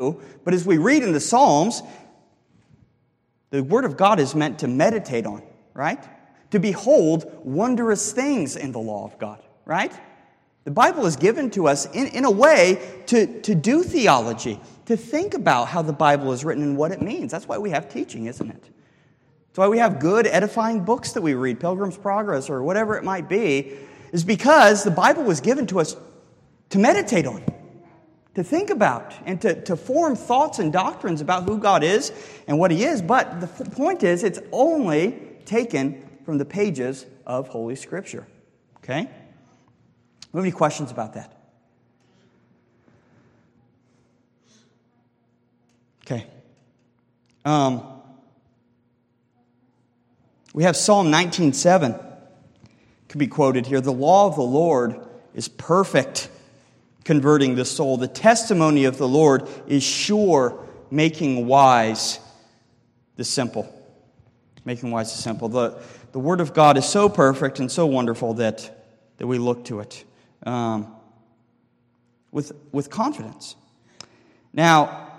you, 0.00 0.20
but 0.44 0.54
as 0.54 0.66
we 0.66 0.78
read 0.78 1.02
in 1.02 1.12
the 1.12 1.20
Psalms, 1.20 1.82
the 3.50 3.62
Word 3.62 3.84
of 3.84 3.96
God 3.96 4.18
is 4.18 4.34
meant 4.34 4.60
to 4.60 4.68
meditate 4.68 5.26
on, 5.26 5.42
right? 5.72 6.02
To 6.50 6.58
behold 6.58 7.30
wondrous 7.44 8.12
things 8.12 8.56
in 8.56 8.72
the 8.72 8.80
law 8.80 9.04
of 9.04 9.18
God, 9.18 9.40
right? 9.64 9.92
The 10.64 10.70
Bible 10.70 11.06
is 11.06 11.16
given 11.16 11.50
to 11.52 11.68
us 11.68 11.86
in, 11.86 12.08
in 12.08 12.24
a 12.24 12.30
way 12.30 13.02
to, 13.06 13.40
to 13.42 13.54
do 13.54 13.82
theology, 13.82 14.60
to 14.86 14.96
think 14.96 15.34
about 15.34 15.68
how 15.68 15.82
the 15.82 15.92
Bible 15.92 16.32
is 16.32 16.44
written 16.44 16.62
and 16.62 16.76
what 16.76 16.92
it 16.92 17.00
means. 17.00 17.32
That's 17.32 17.48
why 17.48 17.58
we 17.58 17.70
have 17.70 17.88
teaching, 17.88 18.26
isn't 18.26 18.50
it? 18.50 18.62
That's 18.62 19.58
why 19.58 19.68
we 19.68 19.78
have 19.78 19.98
good, 19.98 20.26
edifying 20.26 20.84
books 20.84 21.12
that 21.12 21.22
we 21.22 21.34
read, 21.34 21.60
Pilgrim's 21.60 21.96
Progress 21.96 22.50
or 22.50 22.62
whatever 22.62 22.96
it 22.96 23.04
might 23.04 23.28
be, 23.28 23.72
is 24.12 24.22
because 24.22 24.84
the 24.84 24.90
Bible 24.90 25.22
was 25.22 25.40
given 25.40 25.66
to 25.68 25.80
us 25.80 25.96
to 26.68 26.78
meditate 26.78 27.26
on, 27.26 27.42
to 28.34 28.44
think 28.44 28.70
about, 28.70 29.14
and 29.24 29.40
to, 29.40 29.60
to 29.62 29.76
form 29.76 30.14
thoughts 30.14 30.58
and 30.58 30.72
doctrines 30.72 31.20
about 31.20 31.44
who 31.44 31.58
God 31.58 31.82
is 31.82 32.12
and 32.46 32.58
what 32.58 32.70
He 32.70 32.84
is. 32.84 33.02
But 33.02 33.40
the 33.40 33.48
point 33.70 34.04
is, 34.04 34.22
it's 34.22 34.40
only 34.52 35.20
taken 35.46 36.06
from 36.24 36.38
the 36.38 36.44
pages 36.44 37.06
of 37.26 37.48
Holy 37.48 37.74
Scripture. 37.74 38.26
Okay? 38.76 39.08
Have 40.32 40.44
any 40.44 40.52
questions 40.52 40.90
about 40.90 41.14
that? 41.14 41.32
Okay. 46.04 46.26
Um, 47.44 47.82
we 50.54 50.62
have 50.62 50.76
Psalm 50.76 51.10
19:7 51.10 51.98
could 53.08 53.18
be 53.18 53.26
quoted 53.26 53.66
here. 53.66 53.80
The 53.80 53.92
law 53.92 54.26
of 54.26 54.36
the 54.36 54.42
Lord 54.42 55.00
is 55.34 55.48
perfect, 55.48 56.28
converting 57.04 57.56
the 57.56 57.64
soul. 57.64 57.96
The 57.96 58.08
testimony 58.08 58.84
of 58.84 58.98
the 58.98 59.08
Lord 59.08 59.48
is 59.66 59.82
sure, 59.82 60.64
making 60.92 61.46
wise 61.46 62.20
the 63.16 63.24
simple. 63.24 63.68
Making 64.64 64.92
wise 64.92 65.14
the 65.14 65.20
simple. 65.20 65.48
The, 65.48 65.80
the 66.12 66.20
Word 66.20 66.40
of 66.40 66.54
God 66.54 66.78
is 66.78 66.84
so 66.84 67.08
perfect 67.08 67.58
and 67.58 67.70
so 67.70 67.86
wonderful 67.86 68.34
that, 68.34 68.86
that 69.16 69.26
we 69.26 69.38
look 69.38 69.64
to 69.64 69.80
it 69.80 70.04
um, 70.44 70.94
with, 72.30 72.52
with 72.72 72.90
confidence. 72.90 73.56
Now, 74.52 75.12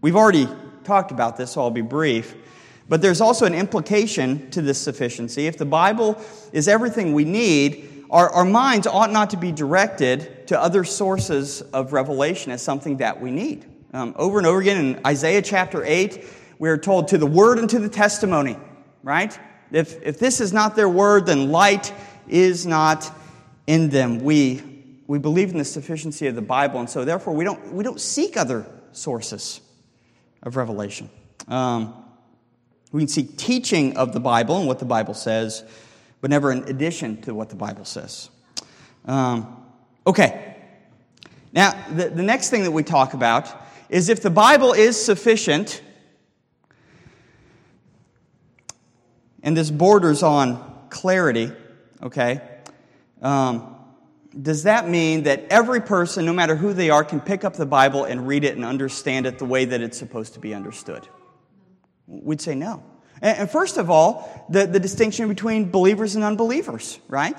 we've 0.00 0.16
already 0.16 0.48
talked 0.84 1.10
about 1.10 1.36
this, 1.36 1.52
so 1.52 1.62
I'll 1.62 1.70
be 1.70 1.80
brief. 1.80 2.34
But 2.88 3.00
there's 3.00 3.20
also 3.20 3.46
an 3.46 3.54
implication 3.54 4.50
to 4.50 4.60
this 4.60 4.80
sufficiency. 4.80 5.46
If 5.46 5.56
the 5.56 5.64
Bible 5.64 6.20
is 6.52 6.68
everything 6.68 7.14
we 7.14 7.24
need, 7.24 8.04
our, 8.10 8.28
our 8.30 8.44
minds 8.44 8.86
ought 8.86 9.10
not 9.10 9.30
to 9.30 9.36
be 9.36 9.50
directed 9.50 10.46
to 10.48 10.60
other 10.60 10.84
sources 10.84 11.62
of 11.62 11.92
revelation 11.92 12.52
as 12.52 12.62
something 12.62 12.98
that 12.98 13.20
we 13.20 13.30
need. 13.30 13.64
Um, 13.94 14.14
over 14.16 14.38
and 14.38 14.46
over 14.46 14.60
again 14.60 14.84
in 14.84 15.06
Isaiah 15.06 15.40
chapter 15.40 15.82
8, 15.84 16.24
we 16.58 16.68
are 16.68 16.76
told 16.76 17.08
to 17.08 17.18
the 17.18 17.26
word 17.26 17.58
and 17.58 17.70
to 17.70 17.78
the 17.78 17.88
testimony, 17.88 18.56
right? 19.02 19.38
If, 19.72 20.02
if 20.02 20.18
this 20.18 20.40
is 20.40 20.52
not 20.52 20.76
their 20.76 20.88
word, 20.88 21.26
then 21.26 21.50
light 21.50 21.92
is 22.28 22.66
not 22.66 23.10
in 23.66 23.88
them. 23.90 24.20
We, 24.20 24.62
we 25.06 25.18
believe 25.18 25.50
in 25.50 25.58
the 25.58 25.64
sufficiency 25.64 26.26
of 26.26 26.34
the 26.34 26.42
Bible, 26.42 26.80
and 26.80 26.88
so 26.88 27.04
therefore 27.04 27.34
we 27.34 27.44
don't, 27.44 27.72
we 27.72 27.84
don't 27.84 28.00
seek 28.00 28.36
other 28.36 28.66
sources 28.92 29.60
of 30.42 30.56
revelation. 30.56 31.10
Um, 31.48 31.94
we 32.92 33.00
can 33.00 33.08
seek 33.08 33.36
teaching 33.36 33.96
of 33.96 34.12
the 34.12 34.20
Bible 34.20 34.58
and 34.58 34.66
what 34.66 34.78
the 34.78 34.84
Bible 34.84 35.14
says, 35.14 35.64
but 36.20 36.30
never 36.30 36.52
in 36.52 36.62
addition 36.68 37.20
to 37.22 37.34
what 37.34 37.48
the 37.48 37.56
Bible 37.56 37.84
says. 37.84 38.30
Um, 39.04 39.64
okay. 40.06 40.56
Now, 41.52 41.72
the, 41.90 42.08
the 42.08 42.22
next 42.22 42.50
thing 42.50 42.62
that 42.64 42.70
we 42.70 42.82
talk 42.82 43.14
about 43.14 43.48
is 43.88 44.08
if 44.08 44.22
the 44.22 44.30
Bible 44.30 44.72
is 44.72 45.02
sufficient, 45.02 45.82
and 49.42 49.56
this 49.56 49.70
borders 49.70 50.22
on 50.22 50.86
clarity, 50.88 51.52
okay? 52.02 52.40
Um, 53.24 53.74
does 54.40 54.64
that 54.64 54.88
mean 54.88 55.24
that 55.24 55.46
every 55.50 55.80
person, 55.80 56.26
no 56.26 56.32
matter 56.32 56.54
who 56.54 56.72
they 56.72 56.90
are, 56.90 57.04
can 57.04 57.20
pick 57.20 57.44
up 57.44 57.54
the 57.54 57.66
Bible 57.66 58.04
and 58.04 58.26
read 58.26 58.44
it 58.44 58.56
and 58.56 58.64
understand 58.64 59.26
it 59.26 59.38
the 59.38 59.44
way 59.44 59.64
that 59.64 59.80
it's 59.80 59.98
supposed 59.98 60.34
to 60.34 60.40
be 60.40 60.54
understood? 60.54 61.08
We'd 62.06 62.40
say 62.40 62.54
no. 62.54 62.82
And 63.22 63.50
first 63.50 63.78
of 63.78 63.90
all, 63.90 64.46
the, 64.50 64.66
the 64.66 64.80
distinction 64.80 65.28
between 65.28 65.70
believers 65.70 66.14
and 66.14 66.24
unbelievers, 66.24 66.98
right? 67.08 67.36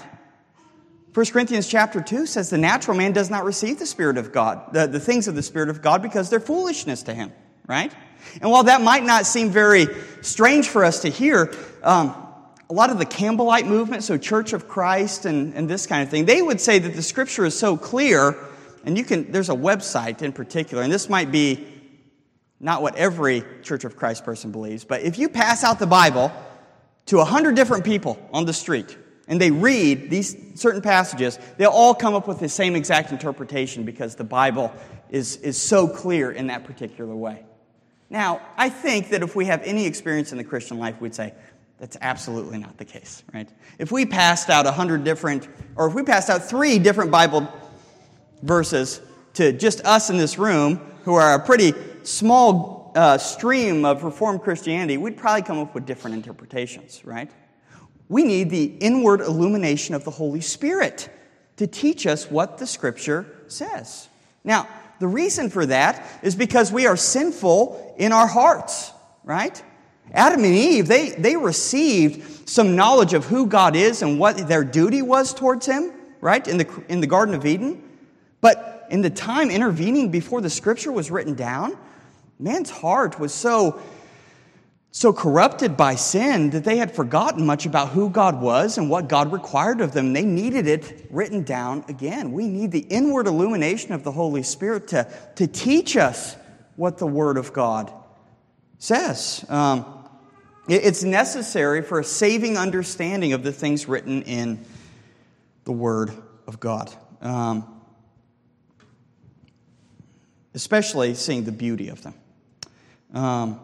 1 1.14 1.26
Corinthians 1.28 1.68
chapter 1.68 2.02
2 2.02 2.26
says 2.26 2.50
the 2.50 2.58
natural 2.58 2.98
man 2.98 3.12
does 3.12 3.30
not 3.30 3.46
receive 3.46 3.78
the 3.78 3.86
Spirit 3.86 4.18
of 4.18 4.32
God, 4.32 4.74
the, 4.74 4.88
the 4.88 5.00
things 5.00 5.28
of 5.28 5.36
the 5.36 5.44
Spirit 5.44 5.70
of 5.70 5.82
God, 5.82 6.02
because 6.02 6.30
they're 6.30 6.40
foolishness 6.40 7.04
to 7.04 7.14
him, 7.14 7.32
right? 7.68 7.94
And 8.42 8.50
while 8.50 8.64
that 8.64 8.82
might 8.82 9.04
not 9.04 9.26
seem 9.26 9.50
very 9.50 9.88
strange 10.22 10.68
for 10.68 10.84
us 10.84 11.02
to 11.02 11.10
hear, 11.10 11.54
um, 11.84 12.25
a 12.70 12.74
lot 12.74 12.90
of 12.90 12.98
the 12.98 13.06
Campbellite 13.06 13.68
movement, 13.68 14.04
so 14.04 14.18
Church 14.18 14.54
of 14.54 14.68
Christ 14.68 15.26
and, 15.26 15.54
and 15.54 15.70
this 15.70 15.86
kind 15.86 16.02
of 16.02 16.10
thing, 16.10 16.26
they 16.26 16.42
would 16.42 16.60
say 16.60 16.80
that 16.80 16.96
the 16.96 17.02
scripture 17.02 17.46
is 17.46 17.58
so 17.58 17.78
clear, 17.78 18.36
and 18.84 18.98
you 18.98 19.04
can, 19.04 19.32
there's 19.32 19.50
a 19.50 19.56
website 19.56 20.22
in 20.22 20.32
particular, 20.32 20.82
and 20.82 20.92
this 20.92 21.10
might 21.10 21.32
be 21.32 21.68
not 22.60 22.82
what 22.82 22.96
every 22.96 23.44
Church 23.62 23.84
of 23.84 23.96
Christ 23.96 24.26
person 24.26 24.52
believes, 24.52 24.84
but 24.84 25.02
if 25.02 25.20
you 25.20 25.30
pass 25.30 25.64
out 25.64 25.78
the 25.78 25.86
Bible 25.86 26.32
to 27.08 27.20
a 27.20 27.26
hundred 27.26 27.56
different 27.56 27.86
people 27.86 28.18
on 28.34 28.46
the 28.46 28.54
street, 28.54 28.98
and 29.28 29.40
they 29.40 29.52
read 29.52 30.10
these 30.10 30.36
certain 30.56 30.82
passages, 30.82 31.38
they'll 31.58 31.70
all 31.70 31.94
come 31.94 32.16
up 32.16 32.28
with 32.28 32.40
the 32.40 32.50
same 32.50 32.76
exact 32.76 33.12
interpretation 33.12 33.84
because 33.84 34.16
the 34.16 34.24
Bible 34.24 34.72
is, 35.10 35.38
is 35.38 35.60
so 35.60 35.88
clear 35.88 36.32
in 36.32 36.48
that 36.48 36.64
particular 36.64 37.16
way. 37.16 37.44
Now, 38.10 38.42
I 38.56 38.70
think 38.70 39.10
that 39.10 39.24
if 39.24 39.36
we 39.36 39.46
have 39.46 39.64
any 39.64 39.86
experience 39.88 40.32
in 40.32 40.38
the 40.38 40.44
Christian 40.44 40.78
life, 40.78 41.02
we'd 41.02 41.16
say, 41.16 41.34
that's 41.80 41.98
absolutely 42.02 42.58
not 42.58 42.78
the 42.78 42.86
case, 42.86 43.24
right? 43.34 43.50
If 43.80 43.92
we 43.92 44.06
passed 44.06 44.50
out 44.50 44.66
a 44.66 44.72
hundred 44.72 45.04
different, 45.04 45.48
or 45.76 45.88
if 45.88 45.94
we 45.94 46.04
passed 46.04 46.30
out 46.30 46.44
three 46.44 46.80
different 46.80 47.12
Bible 47.12 47.52
verses 48.42 49.02
to 49.34 49.52
just 49.52 49.86
us 49.86 50.10
in 50.10 50.18
this 50.18 50.38
room, 50.38 50.78
who 51.04 51.16
are 51.16 51.36
a 51.36 51.40
pretty 51.40 51.74
small 52.04 52.92
uh, 52.96 53.18
stream 53.18 53.84
of 53.84 54.04
Reformed 54.04 54.42
Christianity, 54.42 54.98
we'd 54.98 55.18
probably 55.18 55.42
come 55.42 55.60
up 55.60 55.76
with 55.76 55.86
different 55.86 56.16
interpretations, 56.16 57.04
right? 57.04 57.30
We 58.08 58.24
need 58.24 58.50
the 58.50 58.66
inward 58.66 59.22
illumination 59.22 59.96
of 59.96 60.04
the 60.06 60.12
Holy 60.12 60.42
Spirit 60.42 61.10
to 61.58 61.68
teach 61.68 62.08
us 62.08 62.30
what 62.30 62.58
the 62.58 62.68
Scripture 62.68 63.26
says. 63.48 64.08
Now, 64.44 64.68
the 65.00 65.08
reason 65.08 65.50
for 65.50 65.66
that 65.66 66.22
is 66.24 66.36
because 66.36 66.72
we 66.72 66.88
are 66.88 66.96
sinful 66.96 67.96
in 67.98 68.12
our 68.12 68.28
hearts, 68.28 68.92
right? 69.24 69.62
Adam 70.12 70.44
and 70.44 70.54
Eve, 70.54 70.88
they, 70.88 71.10
they 71.10 71.36
received 71.36 72.48
some 72.50 72.76
knowledge 72.76 73.14
of 73.14 73.26
who 73.26 73.48
God 73.48 73.76
is 73.76 74.02
and 74.02 74.20
what 74.20 74.48
their 74.48 74.64
duty 74.64 75.02
was 75.02 75.34
towards 75.34 75.66
Him, 75.66 75.92
right, 76.22 76.48
in 76.48 76.58
the, 76.58 76.84
in 76.88 77.02
the 77.02 77.08
Garden 77.08 77.36
of 77.36 77.46
Eden. 77.46 77.82
But 78.42 78.88
in 78.90 79.02
the 79.02 79.10
time 79.10 79.50
intervening 79.50 80.12
before 80.12 80.42
the 80.42 80.50
Scripture 80.50 80.92
was 80.92 81.10
written 81.12 81.34
down, 81.34 81.78
man's 82.40 82.70
heart 82.70 83.20
was 83.20 83.34
so 83.34 83.82
so 84.96 85.12
corrupted 85.12 85.76
by 85.76 85.94
sin 85.94 86.52
that 86.52 86.64
they 86.64 86.78
had 86.78 86.96
forgotten 86.96 87.46
much 87.46 87.66
about 87.66 87.90
who 87.90 88.10
God 88.10 88.40
was 88.40 88.78
and 88.78 88.90
what 88.90 89.10
God 89.10 89.34
required 89.34 89.82
of 89.82 89.92
them. 89.92 90.14
They 90.14 90.24
needed 90.24 90.68
it 90.68 91.08
written 91.10 91.44
down 91.44 91.84
again. 91.90 92.32
We 92.32 92.48
need 92.48 92.72
the 92.72 92.80
inward 92.80 93.28
illumination 93.28 93.92
of 93.92 94.06
the 94.06 94.12
Holy 94.14 94.42
Spirit 94.42 94.88
to, 94.88 95.06
to 95.36 95.48
teach 95.48 95.98
us 95.98 96.38
what 96.78 96.98
the 96.98 97.06
Word 97.06 97.36
of 97.36 97.52
God 97.52 97.92
says. 98.78 99.44
Um, 99.50 99.95
it's 100.68 101.04
necessary 101.04 101.82
for 101.82 102.00
a 102.00 102.04
saving 102.04 102.58
understanding 102.58 103.34
of 103.34 103.44
the 103.44 103.52
things 103.52 103.88
written 103.88 104.24
in 104.24 104.66
the 105.64 105.72
Word 105.72 106.12
of 106.48 106.60
God, 106.60 106.92
um, 107.22 107.82
especially 110.54 111.14
seeing 111.14 111.44
the 111.44 111.52
beauty 111.52 111.90
of 111.90 112.02
them. 112.02 112.14
Um, 113.14 113.60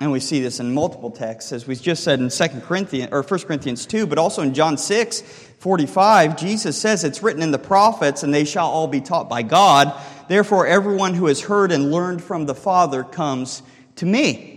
and 0.00 0.10
we 0.10 0.18
see 0.18 0.40
this 0.40 0.58
in 0.58 0.74
multiple 0.74 1.12
texts, 1.12 1.52
as 1.52 1.66
we 1.66 1.76
just 1.76 2.02
said 2.02 2.18
in 2.18 2.28
2 2.28 2.46
Corinthians 2.62 3.12
or 3.12 3.22
1 3.22 3.40
Corinthians 3.40 3.86
2, 3.86 4.08
but 4.08 4.18
also 4.18 4.42
in 4.42 4.52
John 4.52 4.76
6, 4.76 5.20
45, 5.20 6.36
Jesus 6.36 6.76
says, 6.76 7.04
It's 7.04 7.22
written 7.22 7.42
in 7.42 7.52
the 7.52 7.58
prophets, 7.58 8.24
and 8.24 8.34
they 8.34 8.44
shall 8.44 8.68
all 8.68 8.88
be 8.88 9.00
taught 9.00 9.28
by 9.28 9.42
God. 9.42 9.94
Therefore, 10.28 10.66
everyone 10.66 11.14
who 11.14 11.26
has 11.26 11.40
heard 11.40 11.70
and 11.70 11.92
learned 11.92 12.22
from 12.22 12.46
the 12.46 12.54
Father 12.54 13.04
comes 13.04 13.62
to 13.96 14.06
me. 14.06 14.53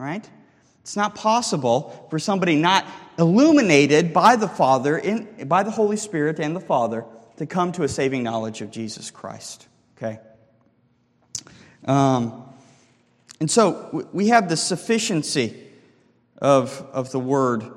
Right? 0.00 0.26
It's 0.80 0.96
not 0.96 1.14
possible 1.14 2.06
for 2.08 2.18
somebody 2.18 2.56
not 2.56 2.86
illuminated 3.18 4.14
by 4.14 4.36
the 4.36 4.48
Father, 4.48 4.96
in, 4.96 5.46
by 5.46 5.62
the 5.62 5.70
Holy 5.70 5.98
Spirit 5.98 6.40
and 6.40 6.56
the 6.56 6.60
Father, 6.60 7.04
to 7.36 7.44
come 7.44 7.70
to 7.72 7.82
a 7.82 7.88
saving 7.88 8.22
knowledge 8.22 8.62
of 8.62 8.70
Jesus 8.70 9.10
Christ. 9.10 9.68
Okay? 9.98 10.18
Um, 11.84 12.44
and 13.40 13.50
so 13.50 14.08
we 14.14 14.28
have 14.28 14.48
the 14.48 14.56
sufficiency 14.56 15.54
of, 16.38 16.82
of 16.94 17.12
the 17.12 17.20
word 17.20 17.70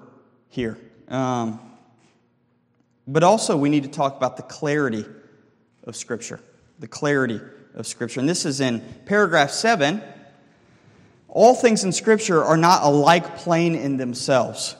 here. 0.48 0.78
Um, 1.10 1.60
but 3.06 3.24
also, 3.24 3.58
we 3.58 3.68
need 3.68 3.84
to 3.84 3.90
talk 3.90 4.16
about 4.16 4.38
the 4.38 4.44
clarity 4.44 5.04
of 5.84 5.98
Scripture. 5.98 6.40
The 6.80 6.88
clarity 6.88 7.42
of 7.76 7.86
Scripture. 7.86 8.22
And 8.22 8.30
this 8.30 8.46
is 8.46 8.62
in 8.62 8.82
paragraph 9.06 9.52
7. 9.52 10.02
All 11.34 11.56
things 11.56 11.84
in 11.84 11.92
Scripture 11.92 12.44
are 12.44 12.58
not 12.58 12.84
alike 12.84 13.38
plain 13.38 13.74
in 13.74 13.98
themselves, 13.98 14.76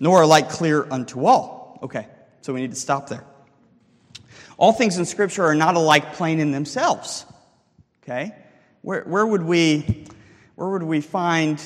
nor 0.00 0.22
alike 0.22 0.48
clear 0.48 0.84
unto 0.90 1.24
all. 1.24 1.78
Okay, 1.84 2.08
so 2.40 2.52
we 2.52 2.60
need 2.60 2.72
to 2.72 2.76
stop 2.76 3.08
there. 3.08 3.24
All 4.56 4.72
things 4.72 4.98
in 4.98 5.04
Scripture 5.04 5.44
are 5.44 5.54
not 5.54 5.76
alike 5.76 6.14
plain 6.14 6.40
in 6.40 6.50
themselves. 6.50 7.24
Okay? 8.02 8.34
Where, 8.82 9.04
where, 9.04 9.24
would 9.24 9.44
we, 9.44 10.06
where 10.56 10.68
would 10.68 10.82
we 10.82 11.00
find 11.00 11.62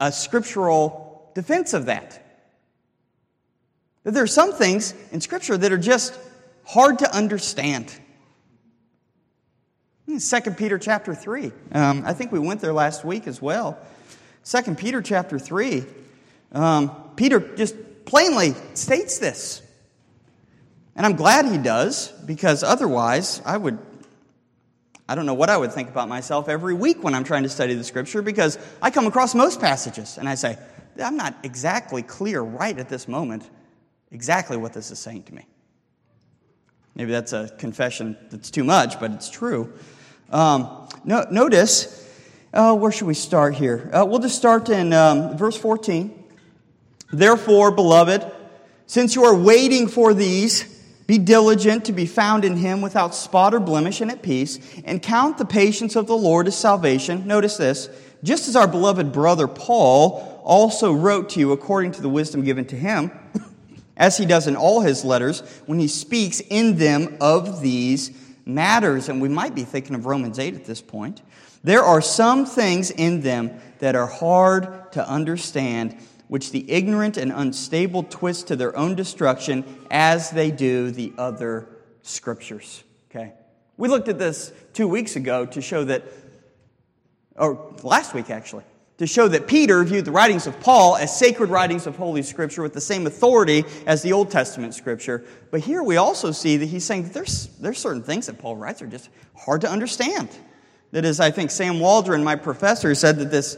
a 0.00 0.10
scriptural 0.10 1.30
defense 1.34 1.74
of 1.74 1.84
that? 1.84 2.18
That 4.04 4.12
there 4.12 4.22
are 4.22 4.26
some 4.26 4.54
things 4.54 4.94
in 5.12 5.20
Scripture 5.20 5.58
that 5.58 5.70
are 5.70 5.76
just 5.76 6.18
hard 6.64 7.00
to 7.00 7.14
understand. 7.14 7.94
2 10.18 10.40
Peter 10.52 10.78
chapter 10.78 11.14
3. 11.14 11.52
Um, 11.72 12.02
I 12.04 12.12
think 12.12 12.32
we 12.32 12.38
went 12.38 12.60
there 12.60 12.72
last 12.72 13.04
week 13.04 13.26
as 13.26 13.40
well. 13.40 13.78
2 14.44 14.74
Peter 14.74 15.02
chapter 15.02 15.38
3. 15.38 15.84
Um, 16.52 16.90
Peter 17.16 17.40
just 17.40 17.76
plainly 18.04 18.54
states 18.74 19.18
this. 19.18 19.62
And 20.96 21.06
I'm 21.06 21.16
glad 21.16 21.46
he 21.46 21.58
does, 21.58 22.08
because 22.26 22.62
otherwise 22.62 23.40
I 23.44 23.56
would 23.56 23.78
I 25.08 25.16
don't 25.16 25.26
know 25.26 25.34
what 25.34 25.50
I 25.50 25.56
would 25.56 25.72
think 25.72 25.88
about 25.88 26.08
myself 26.08 26.48
every 26.48 26.72
week 26.72 27.02
when 27.02 27.16
I'm 27.16 27.24
trying 27.24 27.42
to 27.42 27.48
study 27.48 27.74
the 27.74 27.82
scripture 27.82 28.22
because 28.22 28.60
I 28.80 28.92
come 28.92 29.08
across 29.08 29.34
most 29.34 29.60
passages 29.60 30.18
and 30.18 30.28
I 30.28 30.36
say, 30.36 30.56
I'm 31.02 31.16
not 31.16 31.34
exactly 31.42 32.04
clear 32.04 32.40
right 32.40 32.78
at 32.78 32.88
this 32.88 33.08
moment 33.08 33.50
exactly 34.12 34.56
what 34.56 34.72
this 34.72 34.92
is 34.92 35.00
saying 35.00 35.24
to 35.24 35.34
me. 35.34 35.46
Maybe 36.94 37.10
that's 37.10 37.32
a 37.32 37.48
confession 37.58 38.16
that's 38.30 38.52
too 38.52 38.62
much, 38.62 39.00
but 39.00 39.10
it's 39.10 39.28
true. 39.28 39.72
Um, 40.30 40.86
no, 41.04 41.26
notice, 41.30 42.08
uh, 42.52 42.74
where 42.74 42.92
should 42.92 43.08
we 43.08 43.14
start 43.14 43.54
here? 43.54 43.90
Uh, 43.92 44.04
we'll 44.06 44.20
just 44.20 44.36
start 44.36 44.68
in 44.68 44.92
um, 44.92 45.36
verse 45.36 45.56
14. 45.56 46.16
Therefore, 47.12 47.72
beloved, 47.72 48.30
since 48.86 49.16
you 49.16 49.24
are 49.24 49.34
waiting 49.34 49.88
for 49.88 50.14
these, 50.14 50.64
be 51.08 51.18
diligent 51.18 51.86
to 51.86 51.92
be 51.92 52.06
found 52.06 52.44
in 52.44 52.56
him 52.56 52.80
without 52.80 53.14
spot 53.16 53.54
or 53.54 53.60
blemish 53.60 54.00
and 54.00 54.10
at 54.12 54.22
peace, 54.22 54.60
and 54.84 55.02
count 55.02 55.38
the 55.38 55.44
patience 55.44 55.96
of 55.96 56.06
the 56.06 56.16
Lord 56.16 56.46
as 56.46 56.56
salvation. 56.56 57.26
Notice 57.26 57.56
this. 57.56 57.88
Just 58.22 58.46
as 58.46 58.54
our 58.54 58.68
beloved 58.68 59.10
brother 59.10 59.48
Paul 59.48 60.40
also 60.44 60.92
wrote 60.92 61.30
to 61.30 61.40
you 61.40 61.50
according 61.50 61.92
to 61.92 62.02
the 62.02 62.08
wisdom 62.08 62.44
given 62.44 62.66
to 62.66 62.76
him, 62.76 63.10
as 63.96 64.16
he 64.16 64.26
does 64.26 64.46
in 64.46 64.54
all 64.54 64.80
his 64.80 65.04
letters, 65.04 65.40
when 65.66 65.80
he 65.80 65.88
speaks 65.88 66.40
in 66.48 66.76
them 66.76 67.16
of 67.20 67.60
these 67.60 68.12
matters. 68.44 69.08
And 69.08 69.20
we 69.20 69.28
might 69.28 69.54
be 69.54 69.64
thinking 69.64 69.94
of 69.94 70.06
Romans 70.06 70.38
8 70.38 70.54
at 70.54 70.64
this 70.64 70.80
point. 70.80 71.22
There 71.62 71.82
are 71.82 72.00
some 72.00 72.46
things 72.46 72.90
in 72.90 73.20
them 73.20 73.60
that 73.80 73.94
are 73.94 74.06
hard 74.06 74.92
to 74.92 75.06
understand 75.06 75.96
which 76.28 76.52
the 76.52 76.70
ignorant 76.70 77.16
and 77.16 77.32
unstable 77.32 78.04
twist 78.04 78.48
to 78.48 78.56
their 78.56 78.76
own 78.76 78.94
destruction 78.94 79.64
as 79.90 80.30
they 80.30 80.50
do 80.50 80.90
the 80.90 81.12
other 81.18 81.68
scriptures. 82.02 82.84
Okay? 83.10 83.32
We 83.76 83.88
looked 83.88 84.08
at 84.08 84.18
this 84.18 84.52
two 84.72 84.86
weeks 84.86 85.16
ago 85.16 85.44
to 85.46 85.60
show 85.60 85.84
that, 85.84 86.04
or 87.34 87.74
last 87.82 88.14
week 88.14 88.30
actually, 88.30 88.64
to 89.00 89.06
show 89.06 89.26
that 89.26 89.46
Peter 89.46 89.82
viewed 89.82 90.04
the 90.04 90.10
writings 90.10 90.46
of 90.46 90.60
Paul 90.60 90.94
as 90.94 91.18
sacred 91.18 91.48
writings 91.48 91.86
of 91.86 91.96
Holy 91.96 92.20
Scripture 92.20 92.60
with 92.60 92.74
the 92.74 92.82
same 92.82 93.06
authority 93.06 93.64
as 93.86 94.02
the 94.02 94.12
Old 94.12 94.30
Testament 94.30 94.74
Scripture. 94.74 95.24
But 95.50 95.60
here 95.60 95.82
we 95.82 95.96
also 95.96 96.32
see 96.32 96.58
that 96.58 96.66
he's 96.66 96.84
saying 96.84 97.04
that 97.04 97.14
there's, 97.14 97.46
there's 97.60 97.78
certain 97.78 98.02
things 98.02 98.26
that 98.26 98.38
Paul 98.38 98.56
writes 98.56 98.82
are 98.82 98.86
just 98.86 99.08
hard 99.34 99.62
to 99.62 99.70
understand. 99.70 100.28
That 100.92 101.06
is, 101.06 101.18
I 101.18 101.30
think 101.30 101.50
Sam 101.50 101.80
Waldron, 101.80 102.22
my 102.22 102.36
professor, 102.36 102.94
said 102.94 103.16
that 103.20 103.30
this 103.30 103.56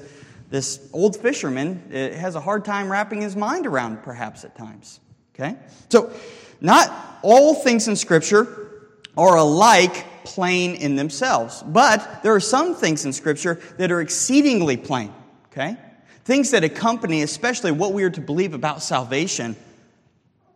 this 0.49 0.89
old 0.93 1.17
fisherman 1.17 1.83
uh, 1.91 2.17
has 2.17 2.37
a 2.37 2.41
hard 2.41 2.65
time 2.65 2.93
wrapping 2.93 3.23
his 3.23 3.35
mind 3.35 3.67
around, 3.67 4.05
perhaps 4.05 4.45
at 4.45 4.55
times. 4.55 5.01
Okay? 5.35 5.57
So, 5.89 6.13
not 6.61 7.19
all 7.23 7.57
things 7.57 7.89
in 7.89 7.97
Scripture 7.97 8.93
are 9.17 9.39
alike 9.39 10.07
plain 10.23 10.77
in 10.77 10.95
themselves, 10.95 11.65
but 11.67 12.23
there 12.23 12.33
are 12.33 12.39
some 12.39 12.77
things 12.77 13.05
in 13.05 13.13
Scripture 13.13 13.61
that 13.79 13.91
are 13.91 14.01
exceedingly 14.01 14.77
plain. 14.77 15.13
Okay? 15.53 15.77
Things 16.25 16.51
that 16.53 16.65
accompany, 16.65 17.23
especially 17.23 17.73
what 17.73 17.93
we 17.93 18.05
are 18.05 18.11
to 18.11 18.21
believe 18.21 18.55
about 18.55 18.83
salvation, 18.83 19.55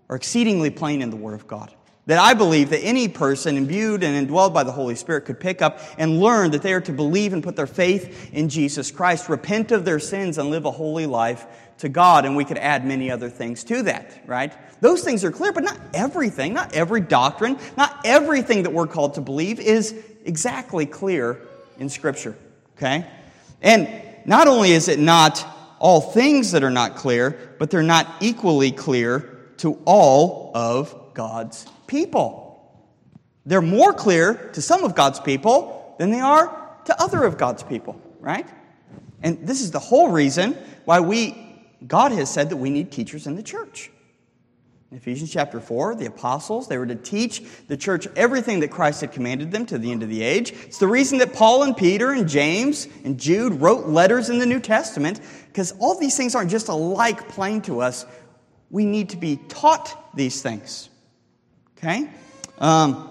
are 0.09 0.17
exceedingly 0.17 0.71
plain 0.71 1.03
in 1.03 1.11
the 1.11 1.17
Word 1.17 1.35
of 1.35 1.47
God. 1.47 1.73
That 2.07 2.21
I 2.21 2.35
believe 2.35 2.71
that 2.71 2.81
any 2.83 3.09
person 3.09 3.57
imbued 3.57 4.05
and 4.05 4.29
indwelled 4.29 4.55
by 4.55 4.63
the 4.63 4.71
Holy 4.71 4.95
Spirit 4.95 5.25
could 5.25 5.41
pick 5.41 5.61
up 5.61 5.81
and 5.99 6.21
learn 6.21 6.53
that 6.53 6.63
they 6.63 6.73
are 6.73 6.81
to 6.83 6.93
believe 6.93 7.33
and 7.33 7.43
put 7.43 7.57
their 7.57 7.67
faith 7.67 8.33
in 8.33 8.49
Jesus 8.49 8.93
Christ, 8.93 9.29
repent 9.29 9.73
of 9.73 9.85
their 9.85 9.99
sins, 9.99 10.39
and 10.39 10.49
live 10.49 10.67
a 10.67 10.71
holy 10.71 11.07
life 11.07 11.47
to 11.79 11.89
God. 11.89 12.25
And 12.25 12.37
we 12.37 12.45
could 12.45 12.59
add 12.59 12.87
many 12.87 13.11
other 13.11 13.29
things 13.29 13.65
to 13.65 13.83
that, 13.83 14.23
right? 14.25 14.53
Those 14.81 15.03
things 15.03 15.25
are 15.25 15.33
clear, 15.33 15.53
but 15.53 15.65
not 15.65 15.81
everything, 15.93 16.55
not 16.55 16.73
every 16.75 17.01
doctrine, 17.01 17.59
not 17.77 18.01
everything 18.05 18.63
that 18.63 18.73
we're 18.73 18.87
called 18.87 19.15
to 19.15 19.21
believe 19.21 19.59
is 19.59 19.93
exactly 20.25 20.87
clear 20.87 21.41
in 21.81 21.89
Scripture, 21.89 22.37
okay? 22.77 23.05
And 23.61 24.06
not 24.27 24.49
only 24.49 24.73
is 24.73 24.89
it 24.89 24.99
not 24.99 25.47
all 25.79 26.01
things 26.01 26.53
that 26.53 26.65
are 26.65 26.71
not 26.71 26.97
clear, 26.97 27.55
but 27.59 27.71
they're 27.71 27.83
not 27.83 28.07
equally 28.21 28.73
clear 28.73 29.21
to 29.59 29.79
all 29.85 30.51
of 30.55 31.15
God's 31.15 31.67
people. 31.87 32.45
They're 33.45 33.63
more 33.63 33.93
clear 33.93 34.51
to 34.55 34.61
some 34.61 34.85
of 34.85 34.95
God's 34.95 35.21
people 35.21 35.95
than 35.99 36.11
they 36.11 36.21
are 36.21 36.67
to 36.87 37.01
other 37.01 37.25
of 37.25 37.39
God's 37.39 37.63
people, 37.63 38.01
right? 38.21 38.49
And 39.23 39.47
this 39.47 39.63
is 39.63 39.71
the 39.71 39.79
whole 39.79 40.11
reason 40.11 40.57
why 40.85 41.01
we, 41.01 41.65
God 41.87 42.13
has 42.13 42.31
said 42.31 42.51
that 42.51 42.57
we 42.57 42.71
need 42.71 42.91
teachers 42.91 43.27
in 43.27 43.37
the 43.37 43.43
church. 43.43 43.91
In 44.91 44.99
Ephesians 44.99 45.33
chapter 45.33 45.59
4, 45.59 45.97
the 45.97 46.07
apostles, 46.07 46.69
they 46.69 46.79
were 46.79 46.87
to 46.87 46.95
teach 46.95 47.43
the 47.67 47.77
church 47.77 48.07
everything 48.15 48.61
that 48.61 48.71
Christ 48.71 49.01
had 49.01 49.11
commanded 49.11 49.51
them 49.51 49.67
to 49.67 49.79
the 49.79 49.91
end 49.91 50.05
of 50.05 50.09
the 50.09 50.23
age. 50.23 50.53
It's 50.53 50.79
the 50.79 50.87
reason 50.87 51.19
that 51.19 51.33
Paul 51.33 51.65
and 51.65 51.77
Peter 51.77 52.13
and 52.13 52.29
James 52.29 52.87
and 53.05 53.19
Jude 53.19 53.55
wrote 53.55 53.89
letters 53.89 54.31
in 54.31 54.39
the 54.39 54.47
New 54.47 54.61
Testament, 54.61 55.21
because 55.49 55.73
all 55.81 55.99
these 55.99 56.17
things 56.17 56.37
aren't 56.37 56.53
just 56.53 56.69
alike 56.69 57.29
plain 57.29 57.63
to 57.63 57.81
us. 57.81 58.07
We 58.71 58.85
need 58.85 59.09
to 59.09 59.17
be 59.17 59.41
taught 59.49 60.15
these 60.15 60.41
things. 60.41 60.89
Okay? 61.77 62.09
Um, 62.59 63.11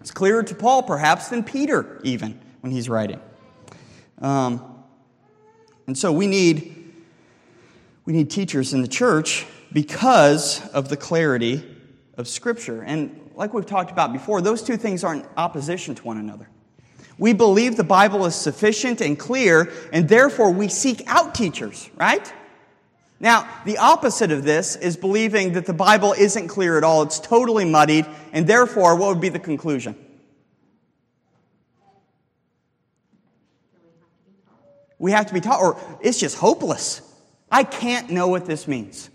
it's 0.00 0.12
clearer 0.12 0.44
to 0.44 0.54
Paul, 0.54 0.84
perhaps, 0.84 1.28
than 1.28 1.42
Peter, 1.42 2.00
even, 2.04 2.40
when 2.60 2.70
he's 2.70 2.88
writing. 2.88 3.20
Um, 4.20 4.84
and 5.88 5.98
so 5.98 6.12
we 6.12 6.28
need, 6.28 6.92
we 8.04 8.12
need 8.12 8.30
teachers 8.30 8.72
in 8.72 8.82
the 8.82 8.88
church 8.88 9.44
because 9.72 10.66
of 10.70 10.88
the 10.88 10.96
clarity 10.96 11.64
of 12.16 12.28
Scripture. 12.28 12.82
And 12.82 13.30
like 13.34 13.54
we've 13.54 13.66
talked 13.66 13.90
about 13.90 14.12
before, 14.12 14.40
those 14.40 14.62
two 14.62 14.76
things 14.76 15.04
aren't 15.04 15.26
opposition 15.36 15.94
to 15.94 16.02
one 16.02 16.18
another. 16.18 16.48
We 17.18 17.32
believe 17.32 17.76
the 17.76 17.84
Bible 17.84 18.26
is 18.26 18.34
sufficient 18.34 19.00
and 19.00 19.18
clear, 19.18 19.72
and 19.92 20.08
therefore 20.08 20.52
we 20.52 20.68
seek 20.68 21.02
out 21.06 21.34
teachers, 21.34 21.90
right? 21.96 22.32
Now, 23.20 23.48
the 23.64 23.78
opposite 23.78 24.30
of 24.30 24.44
this 24.44 24.76
is 24.76 24.96
believing 24.96 25.54
that 25.54 25.66
the 25.66 25.74
Bible 25.74 26.14
isn't 26.16 26.46
clear 26.46 26.78
at 26.78 26.84
all, 26.84 27.02
it's 27.02 27.18
totally 27.18 27.64
muddied, 27.64 28.06
and 28.32 28.46
therefore, 28.46 28.94
what 28.96 29.08
would 29.08 29.20
be 29.20 29.28
the 29.28 29.40
conclusion? 29.40 29.96
We 35.00 35.10
have 35.12 35.26
to 35.26 35.34
be 35.34 35.40
taught, 35.40 35.60
or 35.60 35.80
it's 36.00 36.18
just 36.18 36.36
hopeless. 36.36 37.02
I 37.50 37.64
can't 37.64 38.10
know 38.10 38.28
what 38.28 38.46
this 38.46 38.68
means. 38.68 39.10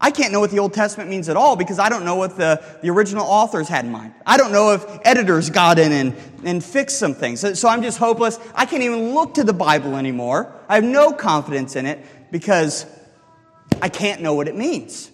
I 0.00 0.12
can't 0.12 0.32
know 0.32 0.38
what 0.38 0.52
the 0.52 0.60
Old 0.60 0.74
Testament 0.74 1.10
means 1.10 1.28
at 1.28 1.36
all 1.36 1.56
because 1.56 1.80
I 1.80 1.88
don't 1.88 2.04
know 2.04 2.14
what 2.14 2.36
the, 2.36 2.62
the 2.82 2.90
original 2.90 3.26
authors 3.26 3.66
had 3.66 3.84
in 3.84 3.90
mind. 3.90 4.14
I 4.24 4.36
don't 4.36 4.52
know 4.52 4.72
if 4.72 4.86
editors 5.04 5.50
got 5.50 5.78
in 5.78 5.90
and, 5.90 6.16
and 6.44 6.62
fixed 6.62 6.98
some 7.00 7.14
things. 7.14 7.40
So, 7.40 7.52
so 7.54 7.68
I'm 7.68 7.82
just 7.82 7.98
hopeless. 7.98 8.38
I 8.54 8.64
can't 8.64 8.82
even 8.82 9.12
look 9.12 9.34
to 9.34 9.44
the 9.44 9.52
Bible 9.52 9.96
anymore. 9.96 10.52
I 10.68 10.76
have 10.76 10.84
no 10.84 11.12
confidence 11.12 11.74
in 11.74 11.84
it 11.84 12.04
because 12.30 12.86
I 13.82 13.88
can't 13.88 14.22
know 14.22 14.34
what 14.34 14.46
it 14.46 14.54
means. 14.54 15.10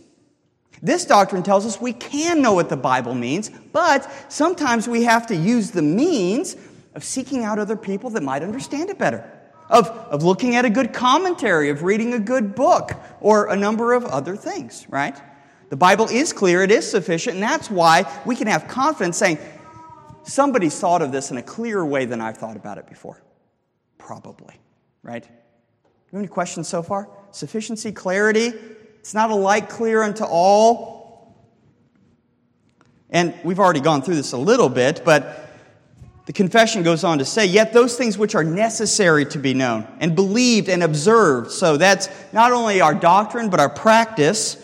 This 0.82 1.06
doctrine 1.06 1.42
tells 1.42 1.64
us 1.64 1.80
we 1.80 1.94
can 1.94 2.42
know 2.42 2.52
what 2.52 2.68
the 2.68 2.76
Bible 2.76 3.14
means, 3.14 3.48
but 3.72 4.10
sometimes 4.28 4.86
we 4.86 5.04
have 5.04 5.28
to 5.28 5.34
use 5.36 5.70
the 5.70 5.80
means 5.80 6.56
of 6.94 7.02
seeking 7.02 7.42
out 7.42 7.58
other 7.58 7.76
people 7.76 8.10
that 8.10 8.22
might 8.22 8.42
understand 8.42 8.90
it 8.90 8.98
better 8.98 9.24
of, 9.68 9.88
of 9.88 10.22
looking 10.22 10.56
at 10.56 10.64
a 10.64 10.70
good 10.70 10.92
commentary, 10.92 11.70
of 11.70 11.82
reading 11.82 12.12
a 12.12 12.18
good 12.18 12.54
book, 12.54 12.92
or 13.20 13.48
a 13.48 13.56
number 13.56 13.92
of 13.92 14.04
other 14.04 14.36
things, 14.36 14.86
right? 14.88 15.16
The 15.70 15.76
Bible 15.76 16.08
is 16.08 16.32
clear, 16.32 16.62
it 16.62 16.70
is 16.70 16.88
sufficient, 16.88 17.34
and 17.34 17.42
that's 17.42 17.70
why 17.70 18.10
we 18.24 18.36
can 18.36 18.46
have 18.46 18.68
confidence 18.68 19.16
saying, 19.16 19.38
somebody's 20.24 20.78
thought 20.78 21.02
of 21.02 21.12
this 21.12 21.30
in 21.30 21.36
a 21.36 21.42
clearer 21.42 21.84
way 21.84 22.04
than 22.04 22.20
I've 22.20 22.36
thought 22.36 22.56
about 22.56 22.78
it 22.78 22.86
before. 22.86 23.22
Probably, 23.98 24.54
right? 25.02 25.24
You 25.24 25.90
have 26.12 26.18
any 26.18 26.28
questions 26.28 26.68
so 26.68 26.82
far? 26.82 27.08
Sufficiency, 27.30 27.92
clarity, 27.92 28.52
it's 29.00 29.14
not 29.14 29.30
alike 29.30 29.68
clear 29.68 30.02
unto 30.02 30.24
all. 30.24 31.36
And 33.10 33.34
we've 33.44 33.60
already 33.60 33.80
gone 33.80 34.02
through 34.02 34.14
this 34.16 34.32
a 34.32 34.38
little 34.38 34.68
bit, 34.68 35.02
but 35.04 35.43
the 36.26 36.32
confession 36.32 36.82
goes 36.82 37.04
on 37.04 37.18
to 37.18 37.24
say, 37.24 37.44
Yet 37.44 37.72
those 37.72 37.96
things 37.96 38.16
which 38.16 38.34
are 38.34 38.44
necessary 38.44 39.26
to 39.26 39.38
be 39.38 39.52
known 39.52 39.86
and 40.00 40.14
believed 40.14 40.68
and 40.68 40.82
observed, 40.82 41.50
so 41.50 41.76
that's 41.76 42.08
not 42.32 42.52
only 42.52 42.80
our 42.80 42.94
doctrine, 42.94 43.50
but 43.50 43.60
our 43.60 43.68
practice 43.68 44.56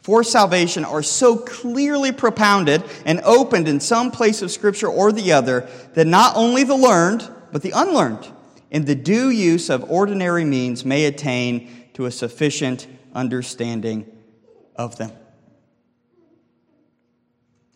for 0.00 0.22
salvation, 0.22 0.84
are 0.84 1.02
so 1.02 1.36
clearly 1.36 2.12
propounded 2.12 2.84
and 3.04 3.20
opened 3.24 3.66
in 3.66 3.80
some 3.80 4.10
place 4.12 4.40
of 4.40 4.52
Scripture 4.52 4.86
or 4.86 5.10
the 5.10 5.32
other 5.32 5.68
that 5.94 6.06
not 6.06 6.36
only 6.36 6.62
the 6.62 6.76
learned, 6.76 7.28
but 7.50 7.62
the 7.62 7.72
unlearned, 7.74 8.28
in 8.70 8.84
the 8.84 8.94
due 8.94 9.30
use 9.30 9.68
of 9.68 9.90
ordinary 9.90 10.44
means, 10.44 10.84
may 10.84 11.06
attain 11.06 11.68
to 11.94 12.04
a 12.04 12.10
sufficient 12.10 12.86
understanding 13.14 14.06
of 14.76 14.96
them. 14.96 15.10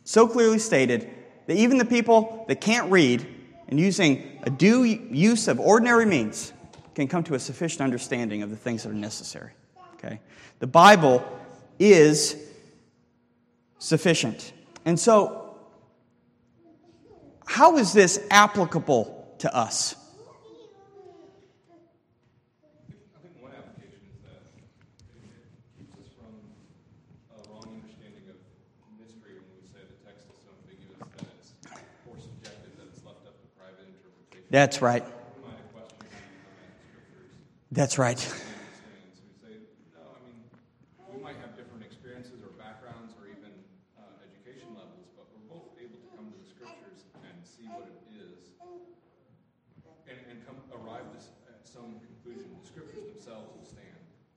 So 0.04 0.28
clearly 0.28 0.58
stated 0.58 1.10
that 1.50 1.56
even 1.56 1.78
the 1.78 1.84
people 1.84 2.44
that 2.46 2.60
can't 2.60 2.92
read 2.92 3.26
and 3.66 3.80
using 3.80 4.38
a 4.44 4.50
due 4.50 4.84
use 4.84 5.48
of 5.48 5.58
ordinary 5.58 6.06
means 6.06 6.52
can 6.94 7.08
come 7.08 7.24
to 7.24 7.34
a 7.34 7.40
sufficient 7.40 7.80
understanding 7.80 8.44
of 8.44 8.50
the 8.50 8.56
things 8.56 8.84
that 8.84 8.90
are 8.90 8.94
necessary. 8.94 9.50
Okay? 9.94 10.20
The 10.60 10.68
Bible 10.68 11.26
is 11.80 12.36
sufficient. 13.80 14.52
And 14.84 14.96
so, 14.96 15.56
how 17.44 17.78
is 17.78 17.92
this 17.92 18.24
applicable 18.30 19.34
to 19.38 19.52
us? 19.52 19.96
That's 34.50 34.82
right. 34.82 35.04
That's 37.70 37.98
right. 37.98 38.34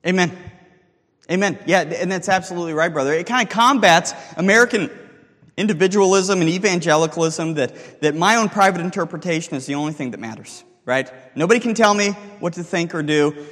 Amen. 0.06 0.36
Amen. 1.30 1.58
Yeah, 1.66 1.80
and 1.80 2.12
that's 2.12 2.28
absolutely 2.28 2.74
right, 2.74 2.92
brother. 2.92 3.14
It 3.14 3.26
kind 3.26 3.48
of 3.48 3.52
combats 3.52 4.12
American 4.36 4.90
individualism 5.56 6.40
and 6.40 6.48
evangelicalism 6.50 7.54
that, 7.54 8.00
that 8.00 8.14
my 8.14 8.36
own 8.36 8.48
private 8.48 8.80
interpretation 8.80 9.54
is 9.54 9.66
the 9.66 9.74
only 9.74 9.92
thing 9.92 10.10
that 10.10 10.20
matters, 10.20 10.64
right? 10.84 11.10
Nobody 11.36 11.60
can 11.60 11.74
tell 11.74 11.94
me 11.94 12.10
what 12.40 12.54
to 12.54 12.64
think 12.64 12.94
or 12.94 13.02
do, 13.02 13.46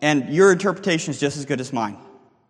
and 0.00 0.28
your 0.30 0.52
interpretation 0.52 1.10
is 1.10 1.20
just 1.20 1.36
as 1.36 1.44
good 1.44 1.60
as 1.60 1.72
mine. 1.72 1.96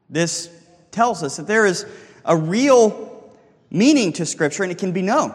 This 0.09 0.51
tells 0.91 1.23
us 1.23 1.37
that 1.37 1.47
there 1.47 1.67
is 1.67 1.87
a 2.25 2.37
real 2.37 3.33
meaning 3.71 4.13
to 4.15 4.27
Scripture, 4.27 4.63
and 4.63 4.71
it 4.71 4.79
can 4.79 4.93
be 4.93 5.03
known. 5.03 5.35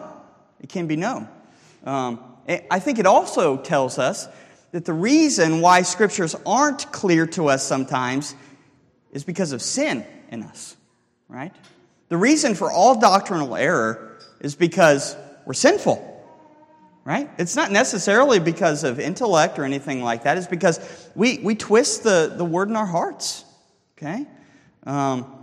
It 0.60 0.68
can 0.68 0.86
be 0.86 0.96
known. 0.96 1.28
Um, 1.84 2.20
I 2.70 2.78
think 2.78 2.98
it 2.98 3.06
also 3.06 3.56
tells 3.56 3.98
us 3.98 4.28
that 4.72 4.84
the 4.84 4.92
reason 4.92 5.60
why 5.60 5.82
Scriptures 5.82 6.34
aren't 6.46 6.90
clear 6.92 7.26
to 7.26 7.48
us 7.48 7.64
sometimes 7.64 8.34
is 9.12 9.24
because 9.24 9.52
of 9.52 9.62
sin 9.62 10.06
in 10.30 10.42
us, 10.42 10.76
right? 11.28 11.54
The 12.08 12.16
reason 12.16 12.54
for 12.54 12.70
all 12.70 12.98
doctrinal 12.98 13.54
error 13.54 14.18
is 14.40 14.54
because 14.54 15.16
we're 15.44 15.54
sinful, 15.54 16.04
right? 17.04 17.30
It's 17.38 17.56
not 17.56 17.70
necessarily 17.70 18.38
because 18.38 18.84
of 18.84 18.98
intellect 18.98 19.58
or 19.58 19.64
anything 19.64 20.02
like 20.02 20.24
that. 20.24 20.38
It's 20.38 20.46
because 20.46 20.80
we, 21.14 21.38
we 21.38 21.54
twist 21.54 22.02
the, 22.02 22.32
the 22.34 22.44
word 22.44 22.68
in 22.68 22.76
our 22.76 22.86
hearts, 22.86 23.44
okay? 23.96 24.26
Um, 24.84 25.34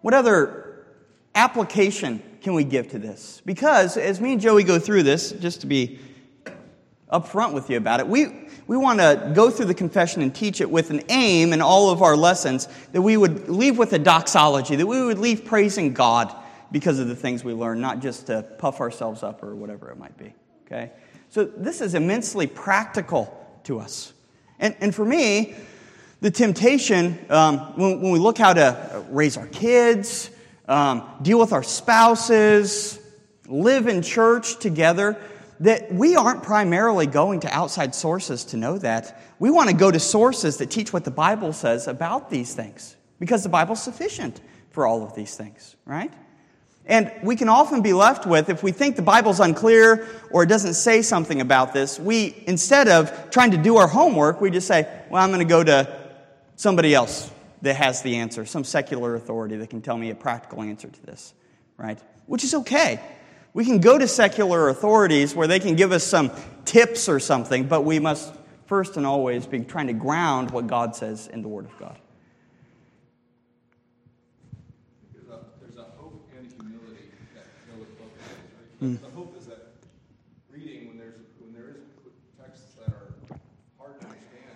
what 0.00 0.14
other 0.14 0.86
application 1.34 2.22
can 2.42 2.54
we 2.54 2.64
give 2.64 2.90
to 2.90 2.98
this? 2.98 3.40
Because 3.44 3.96
as 3.96 4.20
me 4.20 4.32
and 4.32 4.40
Joey 4.40 4.62
go 4.62 4.78
through 4.78 5.02
this, 5.02 5.32
just 5.32 5.62
to 5.62 5.66
be 5.66 5.98
upfront 7.12 7.52
with 7.52 7.70
you 7.70 7.76
about 7.76 8.00
it, 8.00 8.08
we, 8.08 8.26
we 8.66 8.76
want 8.76 8.98
to 8.98 9.32
go 9.34 9.50
through 9.50 9.66
the 9.66 9.74
confession 9.74 10.22
and 10.22 10.34
teach 10.34 10.60
it 10.60 10.70
with 10.70 10.90
an 10.90 11.02
aim 11.08 11.52
in 11.52 11.60
all 11.60 11.90
of 11.90 12.02
our 12.02 12.16
lessons 12.16 12.68
that 12.92 13.02
we 13.02 13.16
would 13.16 13.48
leave 13.48 13.78
with 13.78 13.92
a 13.92 13.98
doxology, 13.98 14.76
that 14.76 14.86
we 14.86 15.04
would 15.04 15.18
leave 15.18 15.44
praising 15.44 15.92
God 15.92 16.34
because 16.72 16.98
of 16.98 17.08
the 17.08 17.14
things 17.14 17.44
we 17.44 17.52
learn, 17.52 17.80
not 17.80 18.00
just 18.00 18.26
to 18.26 18.42
puff 18.58 18.80
ourselves 18.80 19.22
up 19.22 19.42
or 19.42 19.54
whatever 19.54 19.90
it 19.90 19.98
might 19.98 20.16
be. 20.18 20.34
Okay? 20.66 20.90
So 21.28 21.44
this 21.44 21.80
is 21.80 21.94
immensely 21.94 22.46
practical 22.46 23.32
to 23.64 23.78
us. 23.78 24.12
And, 24.58 24.74
and 24.80 24.94
for 24.94 25.04
me, 25.04 25.54
the 26.20 26.30
temptation, 26.30 27.18
um, 27.28 27.58
when, 27.76 28.00
when, 28.00 28.12
we 28.12 28.18
look 28.18 28.38
how 28.38 28.52
to 28.54 29.04
raise 29.10 29.36
our 29.36 29.46
kids, 29.46 30.30
um, 30.66 31.08
deal 31.22 31.38
with 31.38 31.52
our 31.52 31.62
spouses, 31.62 32.98
live 33.46 33.86
in 33.86 34.02
church 34.02 34.58
together, 34.58 35.20
that 35.60 35.92
we 35.92 36.16
aren't 36.16 36.42
primarily 36.42 37.06
going 37.06 37.40
to 37.40 37.48
outside 37.54 37.94
sources 37.94 38.44
to 38.46 38.56
know 38.56 38.78
that. 38.78 39.20
We 39.38 39.50
want 39.50 39.70
to 39.70 39.76
go 39.76 39.90
to 39.90 39.98
sources 39.98 40.58
that 40.58 40.70
teach 40.70 40.92
what 40.92 41.04
the 41.04 41.10
Bible 41.10 41.52
says 41.52 41.88
about 41.88 42.30
these 42.30 42.54
things 42.54 42.96
because 43.18 43.42
the 43.42 43.48
Bible's 43.48 43.82
sufficient 43.82 44.40
for 44.70 44.86
all 44.86 45.02
of 45.02 45.14
these 45.14 45.34
things, 45.34 45.76
right? 45.86 46.12
And 46.84 47.10
we 47.22 47.34
can 47.34 47.48
often 47.48 47.82
be 47.82 47.92
left 47.92 48.26
with, 48.26 48.48
if 48.48 48.62
we 48.62 48.70
think 48.70 48.94
the 48.94 49.02
Bible's 49.02 49.40
unclear 49.40 50.06
or 50.30 50.44
it 50.44 50.46
doesn't 50.46 50.74
say 50.74 51.02
something 51.02 51.40
about 51.40 51.72
this, 51.72 51.98
we, 51.98 52.42
instead 52.46 52.86
of 52.86 53.30
trying 53.30 53.50
to 53.50 53.56
do 53.56 53.78
our 53.78 53.88
homework, 53.88 54.40
we 54.40 54.50
just 54.50 54.68
say, 54.68 54.88
well, 55.10 55.22
I'm 55.22 55.30
going 55.30 55.40
to 55.40 55.44
go 55.44 55.64
to 55.64 56.10
somebody 56.54 56.94
else 56.94 57.30
that 57.62 57.74
has 57.74 58.02
the 58.02 58.16
answer, 58.16 58.46
some 58.46 58.62
secular 58.62 59.16
authority 59.16 59.56
that 59.56 59.70
can 59.70 59.82
tell 59.82 59.96
me 59.96 60.10
a 60.10 60.14
practical 60.14 60.62
answer 60.62 60.88
to 60.88 61.06
this, 61.06 61.34
right? 61.76 61.98
Which 62.26 62.44
is 62.44 62.54
okay. 62.54 63.00
We 63.56 63.64
can 63.64 63.80
go 63.80 63.96
to 63.96 64.06
secular 64.06 64.68
authorities 64.68 65.34
where 65.34 65.46
they 65.46 65.60
can 65.60 65.76
give 65.76 65.90
us 65.90 66.04
some 66.04 66.30
tips 66.66 67.08
or 67.08 67.18
something, 67.18 67.64
but 67.64 67.86
we 67.86 67.98
must 67.98 68.34
first 68.66 68.98
and 68.98 69.06
always 69.06 69.46
be 69.46 69.60
trying 69.60 69.86
to 69.86 69.94
ground 69.94 70.50
what 70.50 70.66
God 70.66 70.94
says 70.94 71.26
in 71.26 71.40
the 71.40 71.48
Word 71.48 71.64
of 71.64 71.78
God. 71.78 71.98
There's 75.14 75.28
a, 75.28 75.40
there's 75.58 75.78
a 75.78 75.88
hope 75.96 76.28
and 76.36 76.52
humility 76.52 77.08
that 77.32 77.48
go 77.72 77.80
with 77.80 77.96
both 77.96 78.12
right? 78.20 78.76
Hmm. 78.80 78.96
The 79.00 79.10
hope 79.16 79.34
is 79.40 79.46
that 79.46 79.72
reading, 80.52 80.88
when 80.88 80.98
there's 80.98 81.24
when 81.40 81.56
there 81.56 81.80
is 81.80 81.80
texts 82.36 82.76
that 82.76 82.92
are 82.92 83.08
hard 83.80 83.96
to 84.00 84.06
understand, 84.06 84.52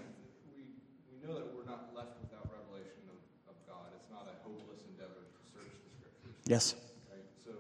we 0.53 0.77
we 1.09 1.17
know 1.25 1.41
that 1.41 1.49
we're 1.57 1.65
not 1.65 1.89
left 1.97 2.21
without 2.21 2.45
revelation 2.53 3.09
of, 3.09 3.17
of 3.49 3.57
God. 3.65 3.89
It's 3.97 4.13
not 4.13 4.29
a 4.29 4.37
hopeless 4.45 4.85
endeavor 4.93 5.25
to 5.25 5.41
search 5.57 5.73
the 5.73 5.89
scriptures. 5.89 6.37
Yes. 6.45 6.77
Right? 7.09 7.25
So 7.41 7.57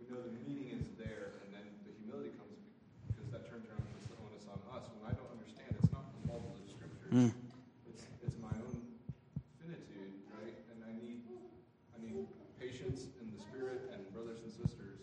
we 0.00 0.10
know 0.10 0.18
the 0.24 0.34
meaning 0.42 0.74
is 0.74 0.88
there, 0.98 1.38
and 1.46 1.54
then 1.54 1.68
the 1.84 1.92
humility 2.00 2.32
comes 2.40 2.56
because 3.12 3.28
that 3.30 3.44
turns 3.46 3.68
around 3.68 3.84
and 3.84 3.92
puts 3.94 4.08
the 4.10 4.18
onus 4.18 4.48
on 4.50 4.58
us. 4.72 4.88
When 4.96 5.06
I 5.06 5.14
don't 5.14 5.30
understand, 5.30 5.76
it's 5.76 5.92
not 5.94 6.08
the 6.10 6.20
fault 6.26 6.42
scriptures. 7.12 7.36
It's, 7.92 8.04
it's 8.24 8.38
my 8.40 8.48
own 8.64 8.80
finitude, 9.60 10.16
right? 10.32 10.56
And 10.72 10.80
I 10.88 10.92
need 10.96 11.20
I 11.92 11.98
need 12.00 12.24
patience 12.56 13.04
in 13.20 13.28
the 13.36 13.40
spirit 13.44 13.92
and 13.92 14.00
brothers 14.16 14.40
and 14.40 14.48
sisters. 14.52 14.96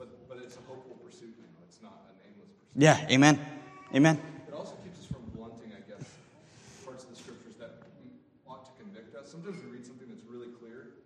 But 0.00 0.08
but 0.28 0.38
it's 0.40 0.56
a 0.56 0.64
hopeful 0.64 0.96
pursuit 1.04 1.36
now. 1.36 1.52
It's 1.68 1.82
not 1.84 2.08
an 2.08 2.16
aimless 2.24 2.48
pursuit. 2.56 2.80
Yeah, 2.80 2.96
amen. 3.12 3.36
Amen. 3.94 4.16
It 4.48 4.54
also 4.56 4.72
keeps 4.80 5.04
us 5.04 5.08
from 5.12 5.20
blunting, 5.36 5.72
I 5.76 5.82
guess, 5.84 6.00
parts 6.84 7.04
of 7.04 7.10
the 7.12 7.18
scriptures 7.20 7.56
that 7.60 7.76
ought 8.48 8.64
to 8.64 8.72
convict 8.80 9.12
us. 9.18 9.28
Sometimes 9.28 9.60
we 9.60 9.68
read 9.76 9.84
something 9.84 10.08
that's 10.08 10.24
really 10.24 10.48
clear, 10.56 10.96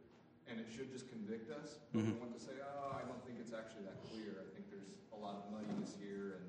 and 0.46 0.60
it 0.62 0.70
should 0.70 0.92
just 0.94 1.10
convict 1.10 1.50
us, 1.50 1.82
but 1.90 2.04
we 2.06 2.14
want 2.22 2.30
to 2.30 2.38
say, 2.38 2.54
"Oh, 2.62 2.94
I 2.94 3.02
don't 3.10 3.18
think 3.26 3.42
it's 3.42 3.50
actually 3.50 3.90
that 3.90 3.98
clear. 4.06 4.38
I 4.38 4.46
think 4.54 4.70
there's 4.70 4.94
a 5.10 5.18
lot 5.18 5.42
of 5.42 5.50
muddiness 5.50 5.98
here," 5.98 6.38
and, 6.38 6.46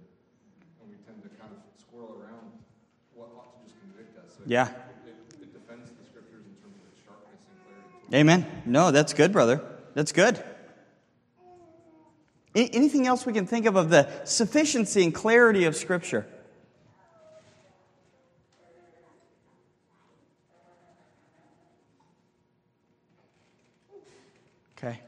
and 0.84 0.86
we 0.94 0.98
tend 1.10 1.24
to 1.26 1.30
kind 1.42 1.50
of 1.56 1.64
squirrel 1.80 2.20
around 2.22 2.52
what 3.16 3.32
ought 3.32 3.56
to 3.56 3.64
just 3.64 3.80
convict 3.80 4.12
us. 4.20 4.36
So 4.36 4.44
it- 4.44 4.52
Yeah. 4.52 4.68
It, 5.08 5.16
it 5.40 5.52
defends 5.56 5.88
the 5.96 6.04
scriptures 6.04 6.44
in 6.44 6.56
terms 6.60 6.76
of 6.76 6.84
its 6.92 7.00
sharpness 7.08 7.40
and 7.48 7.56
clarity. 7.64 8.12
Amen. 8.20 8.40
No, 8.86 8.92
that's 8.92 9.14
good, 9.14 9.32
brother. 9.32 9.64
That's 9.96 10.12
good. 10.12 10.40
Anything 12.54 13.08
else 13.08 13.26
we 13.26 13.34
can 13.34 13.48
think 13.48 13.66
of 13.66 13.76
of 13.76 13.90
the 13.90 14.08
sufficiency 14.26 15.04
and 15.04 15.12
clarity 15.12 15.66
of 15.66 15.76
Scripture? 15.76 16.28
Okay. 24.78 25.02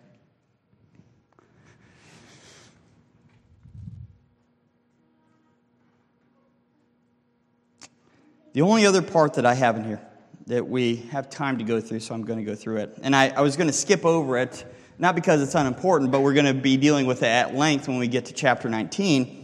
The 8.54 8.64
only 8.64 8.88
other 8.88 9.04
part 9.04 9.36
that 9.36 9.46
I 9.46 9.54
have 9.54 9.78
in 9.78 9.84
here 9.84 10.07
that 10.48 10.66
we 10.66 10.96
have 11.12 11.30
time 11.30 11.58
to 11.58 11.64
go 11.66 11.82
through, 11.82 12.00
so 12.00 12.16
I'm 12.16 12.24
going 12.24 12.40
to 12.40 12.46
go 12.46 12.56
through 12.56 12.78
it. 12.78 12.98
And 13.02 13.14
I, 13.16 13.28
I 13.30 13.42
was 13.42 13.58
going 13.58 13.68
to 13.68 13.74
skip 13.74 14.06
over 14.06 14.38
it, 14.38 14.66
not 14.98 15.14
because 15.14 15.42
it's 15.42 15.56
unimportant, 15.56 16.10
but 16.10 16.22
we're 16.22 16.34
going 16.34 16.46
to 16.46 16.54
be 16.54 16.78
dealing 16.78 17.06
with 17.06 17.22
it 17.22 17.28
at 17.28 17.54
length 17.54 17.88
when 17.90 17.98
we 17.98 18.08
get 18.08 18.26
to 18.28 18.34
chapter 18.34 18.70
19. 18.70 19.44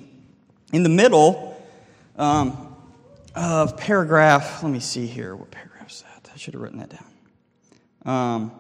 In 0.72 0.84
the 0.84 0.90
middle 0.90 1.62
um, 2.16 2.76
of 3.36 3.76
paragraph, 3.76 4.64
let 4.64 4.72
me 4.72 4.80
see 4.80 5.06
here. 5.06 5.36
What 5.36 5.52
paragraph 5.52 5.92
is 5.92 6.04
that? 6.04 6.32
I 6.34 6.38
should 6.38 6.54
have 6.54 6.64
written 6.64 6.80
that 6.80 6.90
down. 6.90 7.06
Um, 8.06 8.52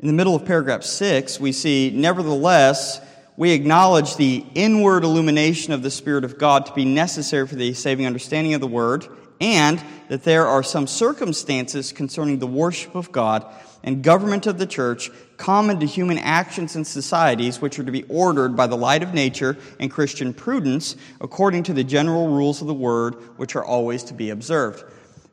in 0.00 0.08
the 0.08 0.12
middle 0.12 0.34
of 0.34 0.44
paragraph 0.44 0.82
6, 0.82 1.38
we 1.38 1.52
see, 1.52 1.92
Nevertheless, 1.94 3.00
we 3.36 3.50
acknowledge 3.50 4.16
the 4.16 4.44
inward 4.54 5.02
illumination 5.02 5.72
of 5.72 5.82
the 5.82 5.90
Spirit 5.90 6.24
of 6.24 6.38
God 6.38 6.66
to 6.66 6.72
be 6.72 6.84
necessary 6.84 7.46
for 7.46 7.56
the 7.56 7.74
saving 7.74 8.06
understanding 8.06 8.54
of 8.54 8.60
the 8.60 8.66
Word, 8.66 9.06
and 9.40 9.82
that 10.08 10.22
there 10.22 10.46
are 10.46 10.62
some 10.62 10.86
circumstances 10.86 11.92
concerning 11.92 12.38
the 12.38 12.46
worship 12.46 12.94
of 12.94 13.10
God 13.10 13.44
and 13.82 14.02
government 14.02 14.46
of 14.46 14.58
the 14.58 14.66
church 14.66 15.10
common 15.36 15.80
to 15.80 15.86
human 15.86 16.18
actions 16.18 16.76
and 16.76 16.86
societies 16.86 17.60
which 17.60 17.78
are 17.78 17.84
to 17.84 17.92
be 17.92 18.04
ordered 18.04 18.56
by 18.56 18.68
the 18.68 18.76
light 18.76 19.02
of 19.02 19.12
nature 19.12 19.56
and 19.80 19.90
Christian 19.90 20.32
prudence 20.32 20.94
according 21.20 21.64
to 21.64 21.72
the 21.72 21.84
general 21.84 22.28
rules 22.28 22.60
of 22.60 22.68
the 22.68 22.74
Word, 22.74 23.14
which 23.36 23.56
are 23.56 23.64
always 23.64 24.04
to 24.04 24.14
be 24.14 24.30
observed. 24.30 24.84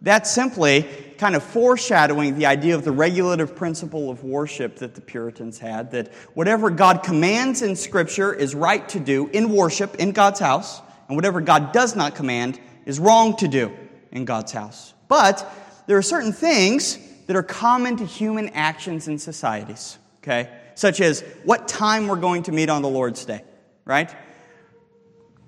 That's 0.01 0.31
simply 0.31 0.87
kind 1.19 1.35
of 1.35 1.43
foreshadowing 1.43 2.35
the 2.35 2.47
idea 2.47 2.73
of 2.73 2.83
the 2.83 2.91
regulative 2.91 3.55
principle 3.55 4.09
of 4.09 4.23
worship 4.23 4.77
that 4.77 4.95
the 4.95 5.01
Puritans 5.01 5.59
had 5.59 5.91
that 5.91 6.11
whatever 6.33 6.71
God 6.71 7.03
commands 7.03 7.61
in 7.61 7.75
Scripture 7.75 8.33
is 8.33 8.55
right 8.55 8.87
to 8.89 8.99
do 8.99 9.27
in 9.27 9.51
worship 9.51 9.95
in 9.95 10.11
God's 10.11 10.39
house, 10.39 10.81
and 11.07 11.15
whatever 11.15 11.39
God 11.39 11.71
does 11.71 11.95
not 11.95 12.15
command 12.15 12.59
is 12.85 12.99
wrong 12.99 13.35
to 13.37 13.47
do 13.47 13.71
in 14.11 14.25
God's 14.25 14.51
house. 14.51 14.95
But 15.07 15.47
there 15.85 15.97
are 15.97 16.01
certain 16.01 16.33
things 16.33 16.97
that 17.27 17.35
are 17.35 17.43
common 17.43 17.97
to 17.97 18.05
human 18.05 18.49
actions 18.49 19.07
in 19.07 19.19
societies, 19.19 19.99
okay? 20.23 20.49
Such 20.73 20.99
as 20.99 21.21
what 21.43 21.67
time 21.67 22.07
we're 22.07 22.15
going 22.15 22.43
to 22.43 22.51
meet 22.51 22.69
on 22.69 22.81
the 22.81 22.89
Lord's 22.89 23.23
Day, 23.25 23.43
right? 23.85 24.13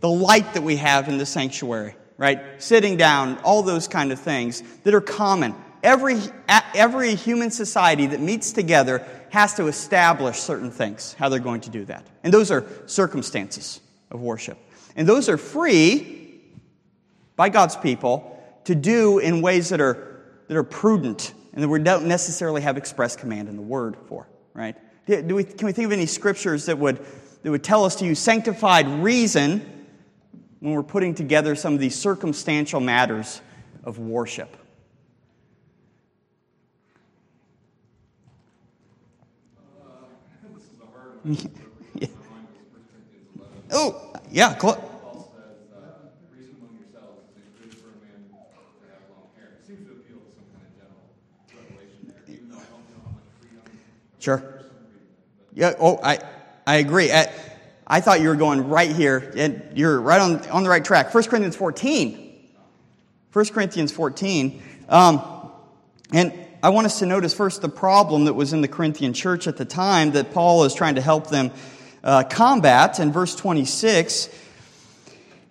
The 0.01 0.09
light 0.09 0.53
that 0.53 0.61
we 0.61 0.75
have 0.75 1.09
in 1.09 1.17
the 1.17 1.25
sanctuary 1.25 1.95
right? 2.23 2.39
Sitting 2.57 2.95
down, 2.95 3.37
all 3.39 3.63
those 3.63 3.89
kind 3.89 4.09
of 4.13 4.17
things 4.17 4.63
that 4.83 4.93
are 4.93 5.01
common. 5.01 5.53
Every, 5.83 6.21
every 6.47 7.15
human 7.15 7.51
society 7.51 8.05
that 8.05 8.21
meets 8.21 8.53
together 8.53 9.05
has 9.31 9.55
to 9.55 9.67
establish 9.67 10.37
certain 10.37 10.71
things, 10.71 11.17
how 11.19 11.27
they're 11.27 11.39
going 11.39 11.59
to 11.59 11.69
do 11.69 11.83
that. 11.83 12.07
And 12.23 12.33
those 12.33 12.49
are 12.49 12.65
circumstances 12.85 13.81
of 14.09 14.21
worship. 14.21 14.57
And 14.95 15.05
those 15.05 15.27
are 15.27 15.35
free 15.35 16.39
by 17.35 17.49
God's 17.49 17.75
people 17.75 18.41
to 18.63 18.73
do 18.73 19.19
in 19.19 19.41
ways 19.41 19.67
that 19.67 19.81
are, 19.81 20.21
that 20.47 20.55
are 20.55 20.63
prudent 20.63 21.33
and 21.51 21.61
that 21.61 21.67
we 21.67 21.79
don't 21.79 22.05
necessarily 22.05 22.61
have 22.61 22.77
express 22.77 23.17
command 23.17 23.49
in 23.49 23.57
the 23.57 23.61
Word 23.61 23.97
for, 24.07 24.29
right? 24.53 24.77
Do 25.07 25.35
we, 25.35 25.43
can 25.43 25.65
we 25.65 25.73
think 25.73 25.87
of 25.87 25.91
any 25.91 26.05
scriptures 26.05 26.67
that 26.67 26.77
would, 26.77 27.05
that 27.41 27.51
would 27.51 27.65
tell 27.65 27.83
us 27.83 27.97
to 27.97 28.05
use 28.05 28.19
sanctified 28.19 28.87
reason 28.87 29.72
when 30.63 30.71
we're 30.73 30.81
putting 30.81 31.13
together 31.13 31.55
some 31.55 31.73
of 31.73 31.81
these 31.81 31.93
circumstantial 31.93 32.79
matters 32.79 33.41
of 33.83 33.99
worship. 33.99 34.55
yeah. 41.25 41.37
Oh, 43.75 44.13
yeah. 44.29 44.55
Cl- 44.57 44.71
uh, 44.75 44.77
reason 46.31 46.55
is 46.61 46.85
it 46.85 47.59
good 47.59 47.73
for 47.73 47.87
a 47.87 47.95
man 48.05 48.21
to 48.21 48.35
have 48.37 49.09
long 49.09 49.31
hair. 49.35 49.57
It 49.59 49.65
seems 49.65 49.87
to 49.87 49.93
appeal 49.93 50.19
to 50.19 50.29
some 50.35 50.45
kind 50.53 50.63
of 50.63 50.77
general 50.77 51.09
revelation 51.57 52.05
there, 52.05 52.35
even 52.35 52.49
though 52.51 52.57
I 52.57 52.65
don't 52.69 52.85
know 52.93 53.01
how 53.03 53.11
much 53.11 53.23
freedom 53.41 53.63
Sure. 54.19 54.43
Yeah. 55.55 55.73
Oh, 55.79 55.99
I, 56.03 56.19
I 56.67 56.75
agree. 56.75 57.11
I, 57.11 57.33
I 57.85 58.01
thought 58.01 58.21
you 58.21 58.29
were 58.29 58.35
going 58.35 58.69
right 58.69 58.91
here, 58.91 59.33
and 59.35 59.61
you're 59.75 59.99
right 59.99 60.21
on, 60.21 60.47
on 60.49 60.63
the 60.63 60.69
right 60.69 60.83
track. 60.83 61.13
1 61.13 61.23
Corinthians 61.25 61.55
14. 61.55 62.33
1 63.33 63.45
Corinthians 63.47 63.91
14. 63.91 64.61
Um, 64.87 65.51
and 66.13 66.33
I 66.61 66.69
want 66.69 66.85
us 66.85 66.99
to 66.99 67.05
notice 67.05 67.33
first 67.33 67.61
the 67.61 67.69
problem 67.69 68.25
that 68.25 68.33
was 68.33 68.53
in 68.53 68.61
the 68.61 68.67
Corinthian 68.67 69.13
church 69.13 69.47
at 69.47 69.57
the 69.57 69.65
time 69.65 70.11
that 70.11 70.33
Paul 70.33 70.63
is 70.63 70.73
trying 70.73 70.95
to 70.95 71.01
help 71.01 71.29
them 71.29 71.51
uh, 72.03 72.23
combat. 72.23 72.99
In 72.99 73.11
verse 73.11 73.35
26, 73.35 74.29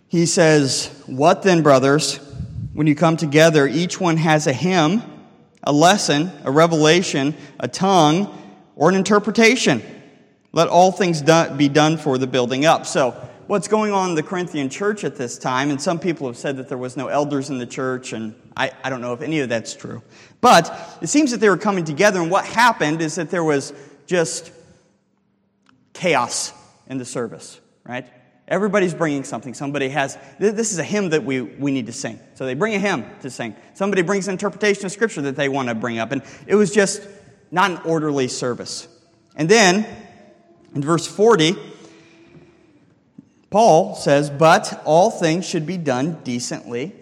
he 0.08 0.24
says, 0.24 0.86
What 1.06 1.42
then, 1.42 1.62
brothers? 1.62 2.16
When 2.72 2.86
you 2.86 2.94
come 2.94 3.18
together, 3.18 3.66
each 3.66 4.00
one 4.00 4.16
has 4.16 4.46
a 4.46 4.52
hymn, 4.52 5.02
a 5.62 5.72
lesson, 5.72 6.32
a 6.44 6.50
revelation, 6.50 7.34
a 7.60 7.68
tongue, 7.68 8.38
or 8.74 8.88
an 8.88 8.94
interpretation. 8.94 9.82
Let 10.52 10.68
all 10.68 10.92
things 10.92 11.22
be 11.22 11.68
done 11.68 11.96
for 11.96 12.18
the 12.18 12.26
building 12.26 12.66
up. 12.66 12.86
So, 12.86 13.12
what's 13.46 13.68
going 13.68 13.92
on 13.92 14.10
in 14.10 14.14
the 14.14 14.22
Corinthian 14.22 14.68
church 14.68 15.04
at 15.04 15.16
this 15.16 15.38
time, 15.38 15.70
and 15.70 15.80
some 15.80 15.98
people 15.98 16.26
have 16.26 16.36
said 16.36 16.58
that 16.58 16.68
there 16.68 16.78
was 16.78 16.96
no 16.96 17.08
elders 17.08 17.50
in 17.50 17.58
the 17.58 17.66
church, 17.66 18.12
and 18.12 18.34
I, 18.56 18.70
I 18.84 18.90
don't 18.90 19.00
know 19.00 19.12
if 19.12 19.22
any 19.22 19.40
of 19.40 19.48
that's 19.48 19.74
true. 19.74 20.02
But 20.40 20.98
it 21.00 21.08
seems 21.08 21.30
that 21.30 21.38
they 21.38 21.48
were 21.48 21.56
coming 21.56 21.84
together, 21.84 22.20
and 22.20 22.30
what 22.30 22.44
happened 22.44 23.00
is 23.00 23.14
that 23.16 23.30
there 23.30 23.44
was 23.44 23.72
just 24.06 24.52
chaos 25.92 26.52
in 26.86 26.98
the 26.98 27.04
service, 27.04 27.60
right? 27.84 28.06
Everybody's 28.48 28.92
bringing 28.92 29.24
something. 29.24 29.54
Somebody 29.54 29.88
has, 29.88 30.18
this 30.38 30.72
is 30.72 30.78
a 30.78 30.84
hymn 30.84 31.10
that 31.10 31.24
we, 31.24 31.40
we 31.40 31.70
need 31.70 31.86
to 31.86 31.92
sing. 31.92 32.18
So 32.34 32.44
they 32.44 32.54
bring 32.54 32.74
a 32.74 32.78
hymn 32.78 33.06
to 33.22 33.30
sing. 33.30 33.56
Somebody 33.72 34.02
brings 34.02 34.28
an 34.28 34.32
interpretation 34.32 34.84
of 34.84 34.92
Scripture 34.92 35.22
that 35.22 35.36
they 35.36 35.48
want 35.48 35.68
to 35.68 35.74
bring 35.74 35.98
up. 35.98 36.12
And 36.12 36.22
it 36.46 36.56
was 36.56 36.72
just 36.72 37.06
not 37.50 37.70
an 37.70 37.78
orderly 37.84 38.28
service. 38.28 38.88
And 39.36 39.48
then, 39.48 39.86
in 40.74 40.82
verse 40.82 41.06
40, 41.06 41.56
Paul 43.50 43.94
says, 43.94 44.30
But 44.30 44.82
all 44.84 45.10
things 45.10 45.46
should 45.46 45.66
be 45.66 45.76
done 45.76 46.20
decently 46.24 46.94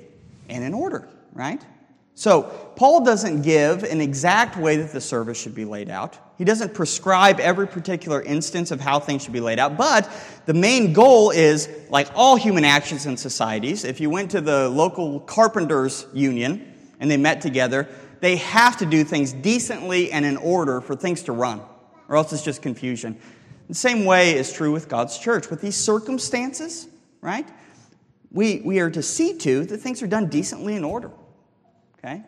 and 0.48 0.64
in 0.64 0.74
order. 0.74 1.08
right? 1.32 1.64
So, 2.16 2.42
Paul 2.76 3.04
doesn't 3.04 3.42
give 3.42 3.82
an 3.82 4.00
exact 4.00 4.56
way 4.56 4.76
that 4.76 4.92
the 4.92 5.00
service 5.00 5.40
should 5.40 5.54
be 5.54 5.64
laid 5.64 5.88
out. 5.88 6.18
He 6.36 6.44
doesn't 6.44 6.74
prescribe 6.74 7.38
every 7.40 7.66
particular 7.66 8.20
instance 8.22 8.70
of 8.70 8.80
how 8.80 9.00
things 9.00 9.22
should 9.22 9.32
be 9.32 9.40
laid 9.40 9.58
out, 9.58 9.76
but 9.76 10.10
the 10.46 10.54
main 10.54 10.92
goal 10.92 11.30
is 11.30 11.68
like 11.88 12.08
all 12.14 12.36
human 12.36 12.64
actions 12.64 13.06
in 13.06 13.16
societies, 13.16 13.84
if 13.84 14.00
you 14.00 14.10
went 14.10 14.30
to 14.32 14.40
the 14.40 14.68
local 14.68 15.20
carpenters 15.20 16.06
union 16.12 16.74
and 16.98 17.10
they 17.10 17.16
met 17.16 17.42
together, 17.42 17.88
they 18.20 18.36
have 18.36 18.78
to 18.78 18.86
do 18.86 19.04
things 19.04 19.32
decently 19.32 20.10
and 20.12 20.24
in 20.24 20.36
order 20.36 20.80
for 20.80 20.96
things 20.96 21.22
to 21.24 21.32
run, 21.32 21.60
or 22.08 22.16
else 22.16 22.32
it's 22.32 22.42
just 22.42 22.62
confusion. 22.62 23.18
The 23.70 23.76
same 23.76 24.04
way 24.04 24.34
is 24.34 24.52
true 24.52 24.72
with 24.72 24.88
God's 24.88 25.16
church. 25.16 25.48
With 25.48 25.60
these 25.60 25.76
circumstances, 25.76 26.88
right? 27.20 27.48
We, 28.32 28.62
we 28.64 28.80
are 28.80 28.90
to 28.90 29.00
see 29.00 29.38
to 29.38 29.64
that 29.66 29.78
things 29.78 30.02
are 30.02 30.08
done 30.08 30.26
decently 30.26 30.74
in 30.74 30.82
order. 30.82 31.12
Okay? 31.96 32.24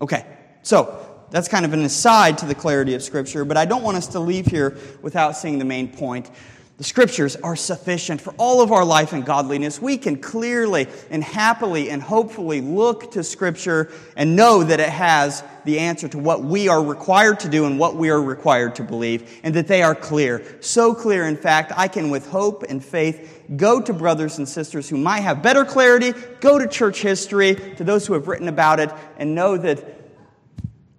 Okay, 0.00 0.24
so 0.62 1.24
that's 1.30 1.48
kind 1.48 1.64
of 1.64 1.72
an 1.72 1.80
aside 1.80 2.38
to 2.38 2.46
the 2.46 2.54
clarity 2.54 2.94
of 2.94 3.02
Scripture, 3.02 3.44
but 3.44 3.56
I 3.56 3.64
don't 3.64 3.82
want 3.82 3.96
us 3.96 4.06
to 4.08 4.20
leave 4.20 4.46
here 4.46 4.78
without 5.02 5.36
seeing 5.36 5.58
the 5.58 5.64
main 5.64 5.88
point. 5.88 6.30
The 6.78 6.84
Scriptures 6.84 7.34
are 7.34 7.56
sufficient 7.56 8.20
for 8.20 8.32
all 8.38 8.60
of 8.60 8.70
our 8.70 8.84
life 8.84 9.12
and 9.12 9.26
godliness. 9.26 9.82
We 9.82 9.98
can 9.98 10.16
clearly 10.20 10.86
and 11.10 11.24
happily 11.24 11.90
and 11.90 12.00
hopefully 12.00 12.60
look 12.60 13.10
to 13.12 13.24
Scripture 13.24 13.90
and 14.16 14.36
know 14.36 14.62
that 14.62 14.78
it 14.78 14.88
has 14.88 15.42
the 15.64 15.80
answer 15.80 16.06
to 16.06 16.18
what 16.18 16.44
we 16.44 16.68
are 16.68 16.80
required 16.80 17.40
to 17.40 17.48
do 17.48 17.64
and 17.64 17.80
what 17.80 17.96
we 17.96 18.10
are 18.10 18.22
required 18.22 18.76
to 18.76 18.84
believe, 18.84 19.40
and 19.42 19.54
that 19.54 19.66
they 19.66 19.82
are 19.82 19.96
clear. 19.96 20.40
So 20.60 20.94
clear, 20.94 21.26
in 21.26 21.36
fact, 21.36 21.72
I 21.74 21.88
can, 21.88 22.10
with 22.10 22.28
hope 22.28 22.62
and 22.68 22.82
faith, 22.82 23.42
go 23.56 23.80
to 23.80 23.92
brothers 23.92 24.38
and 24.38 24.48
sisters 24.48 24.88
who 24.88 24.98
might 24.98 25.22
have 25.22 25.42
better 25.42 25.64
clarity, 25.64 26.12
go 26.38 26.60
to 26.60 26.68
church 26.68 27.02
history, 27.02 27.56
to 27.74 27.82
those 27.82 28.06
who 28.06 28.12
have 28.12 28.28
written 28.28 28.46
about 28.46 28.78
it, 28.78 28.92
and 29.16 29.34
know 29.34 29.56
that 29.56 29.84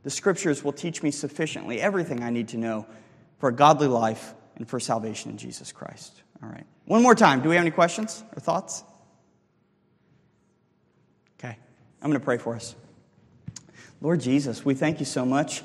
the 0.04 0.10
Scriptures 0.10 0.62
will 0.62 0.74
teach 0.74 1.02
me 1.02 1.10
sufficiently 1.10 1.80
everything 1.80 2.22
I 2.22 2.32
need 2.32 2.50
to 2.50 2.58
know 2.58 2.86
for 3.38 3.48
a 3.48 3.54
godly 3.54 3.88
life 3.88 4.34
and 4.60 4.68
for 4.68 4.80
salvation 4.80 5.32
in 5.32 5.38
Jesus 5.38 5.72
Christ. 5.72 6.22
All 6.44 6.50
right. 6.50 6.66
One 6.86 7.02
more 7.02 7.16
time. 7.16 7.42
Do 7.42 7.50
we 7.50 7.56
have 7.56 7.64
any 7.64 7.72
questions 7.72 8.24
or 8.36 8.40
thoughts? 8.40 8.84
Okay. 11.40 11.58
I'm 12.02 12.10
going 12.10 12.20
to 12.20 12.24
pray 12.24 12.38
for 12.38 12.56
us. 12.56 12.76
Lord 14.02 14.22
Jesus, 14.22 14.64
we 14.64 14.76
thank 14.76 15.00
you 15.00 15.06
so 15.06 15.26
much 15.26 15.64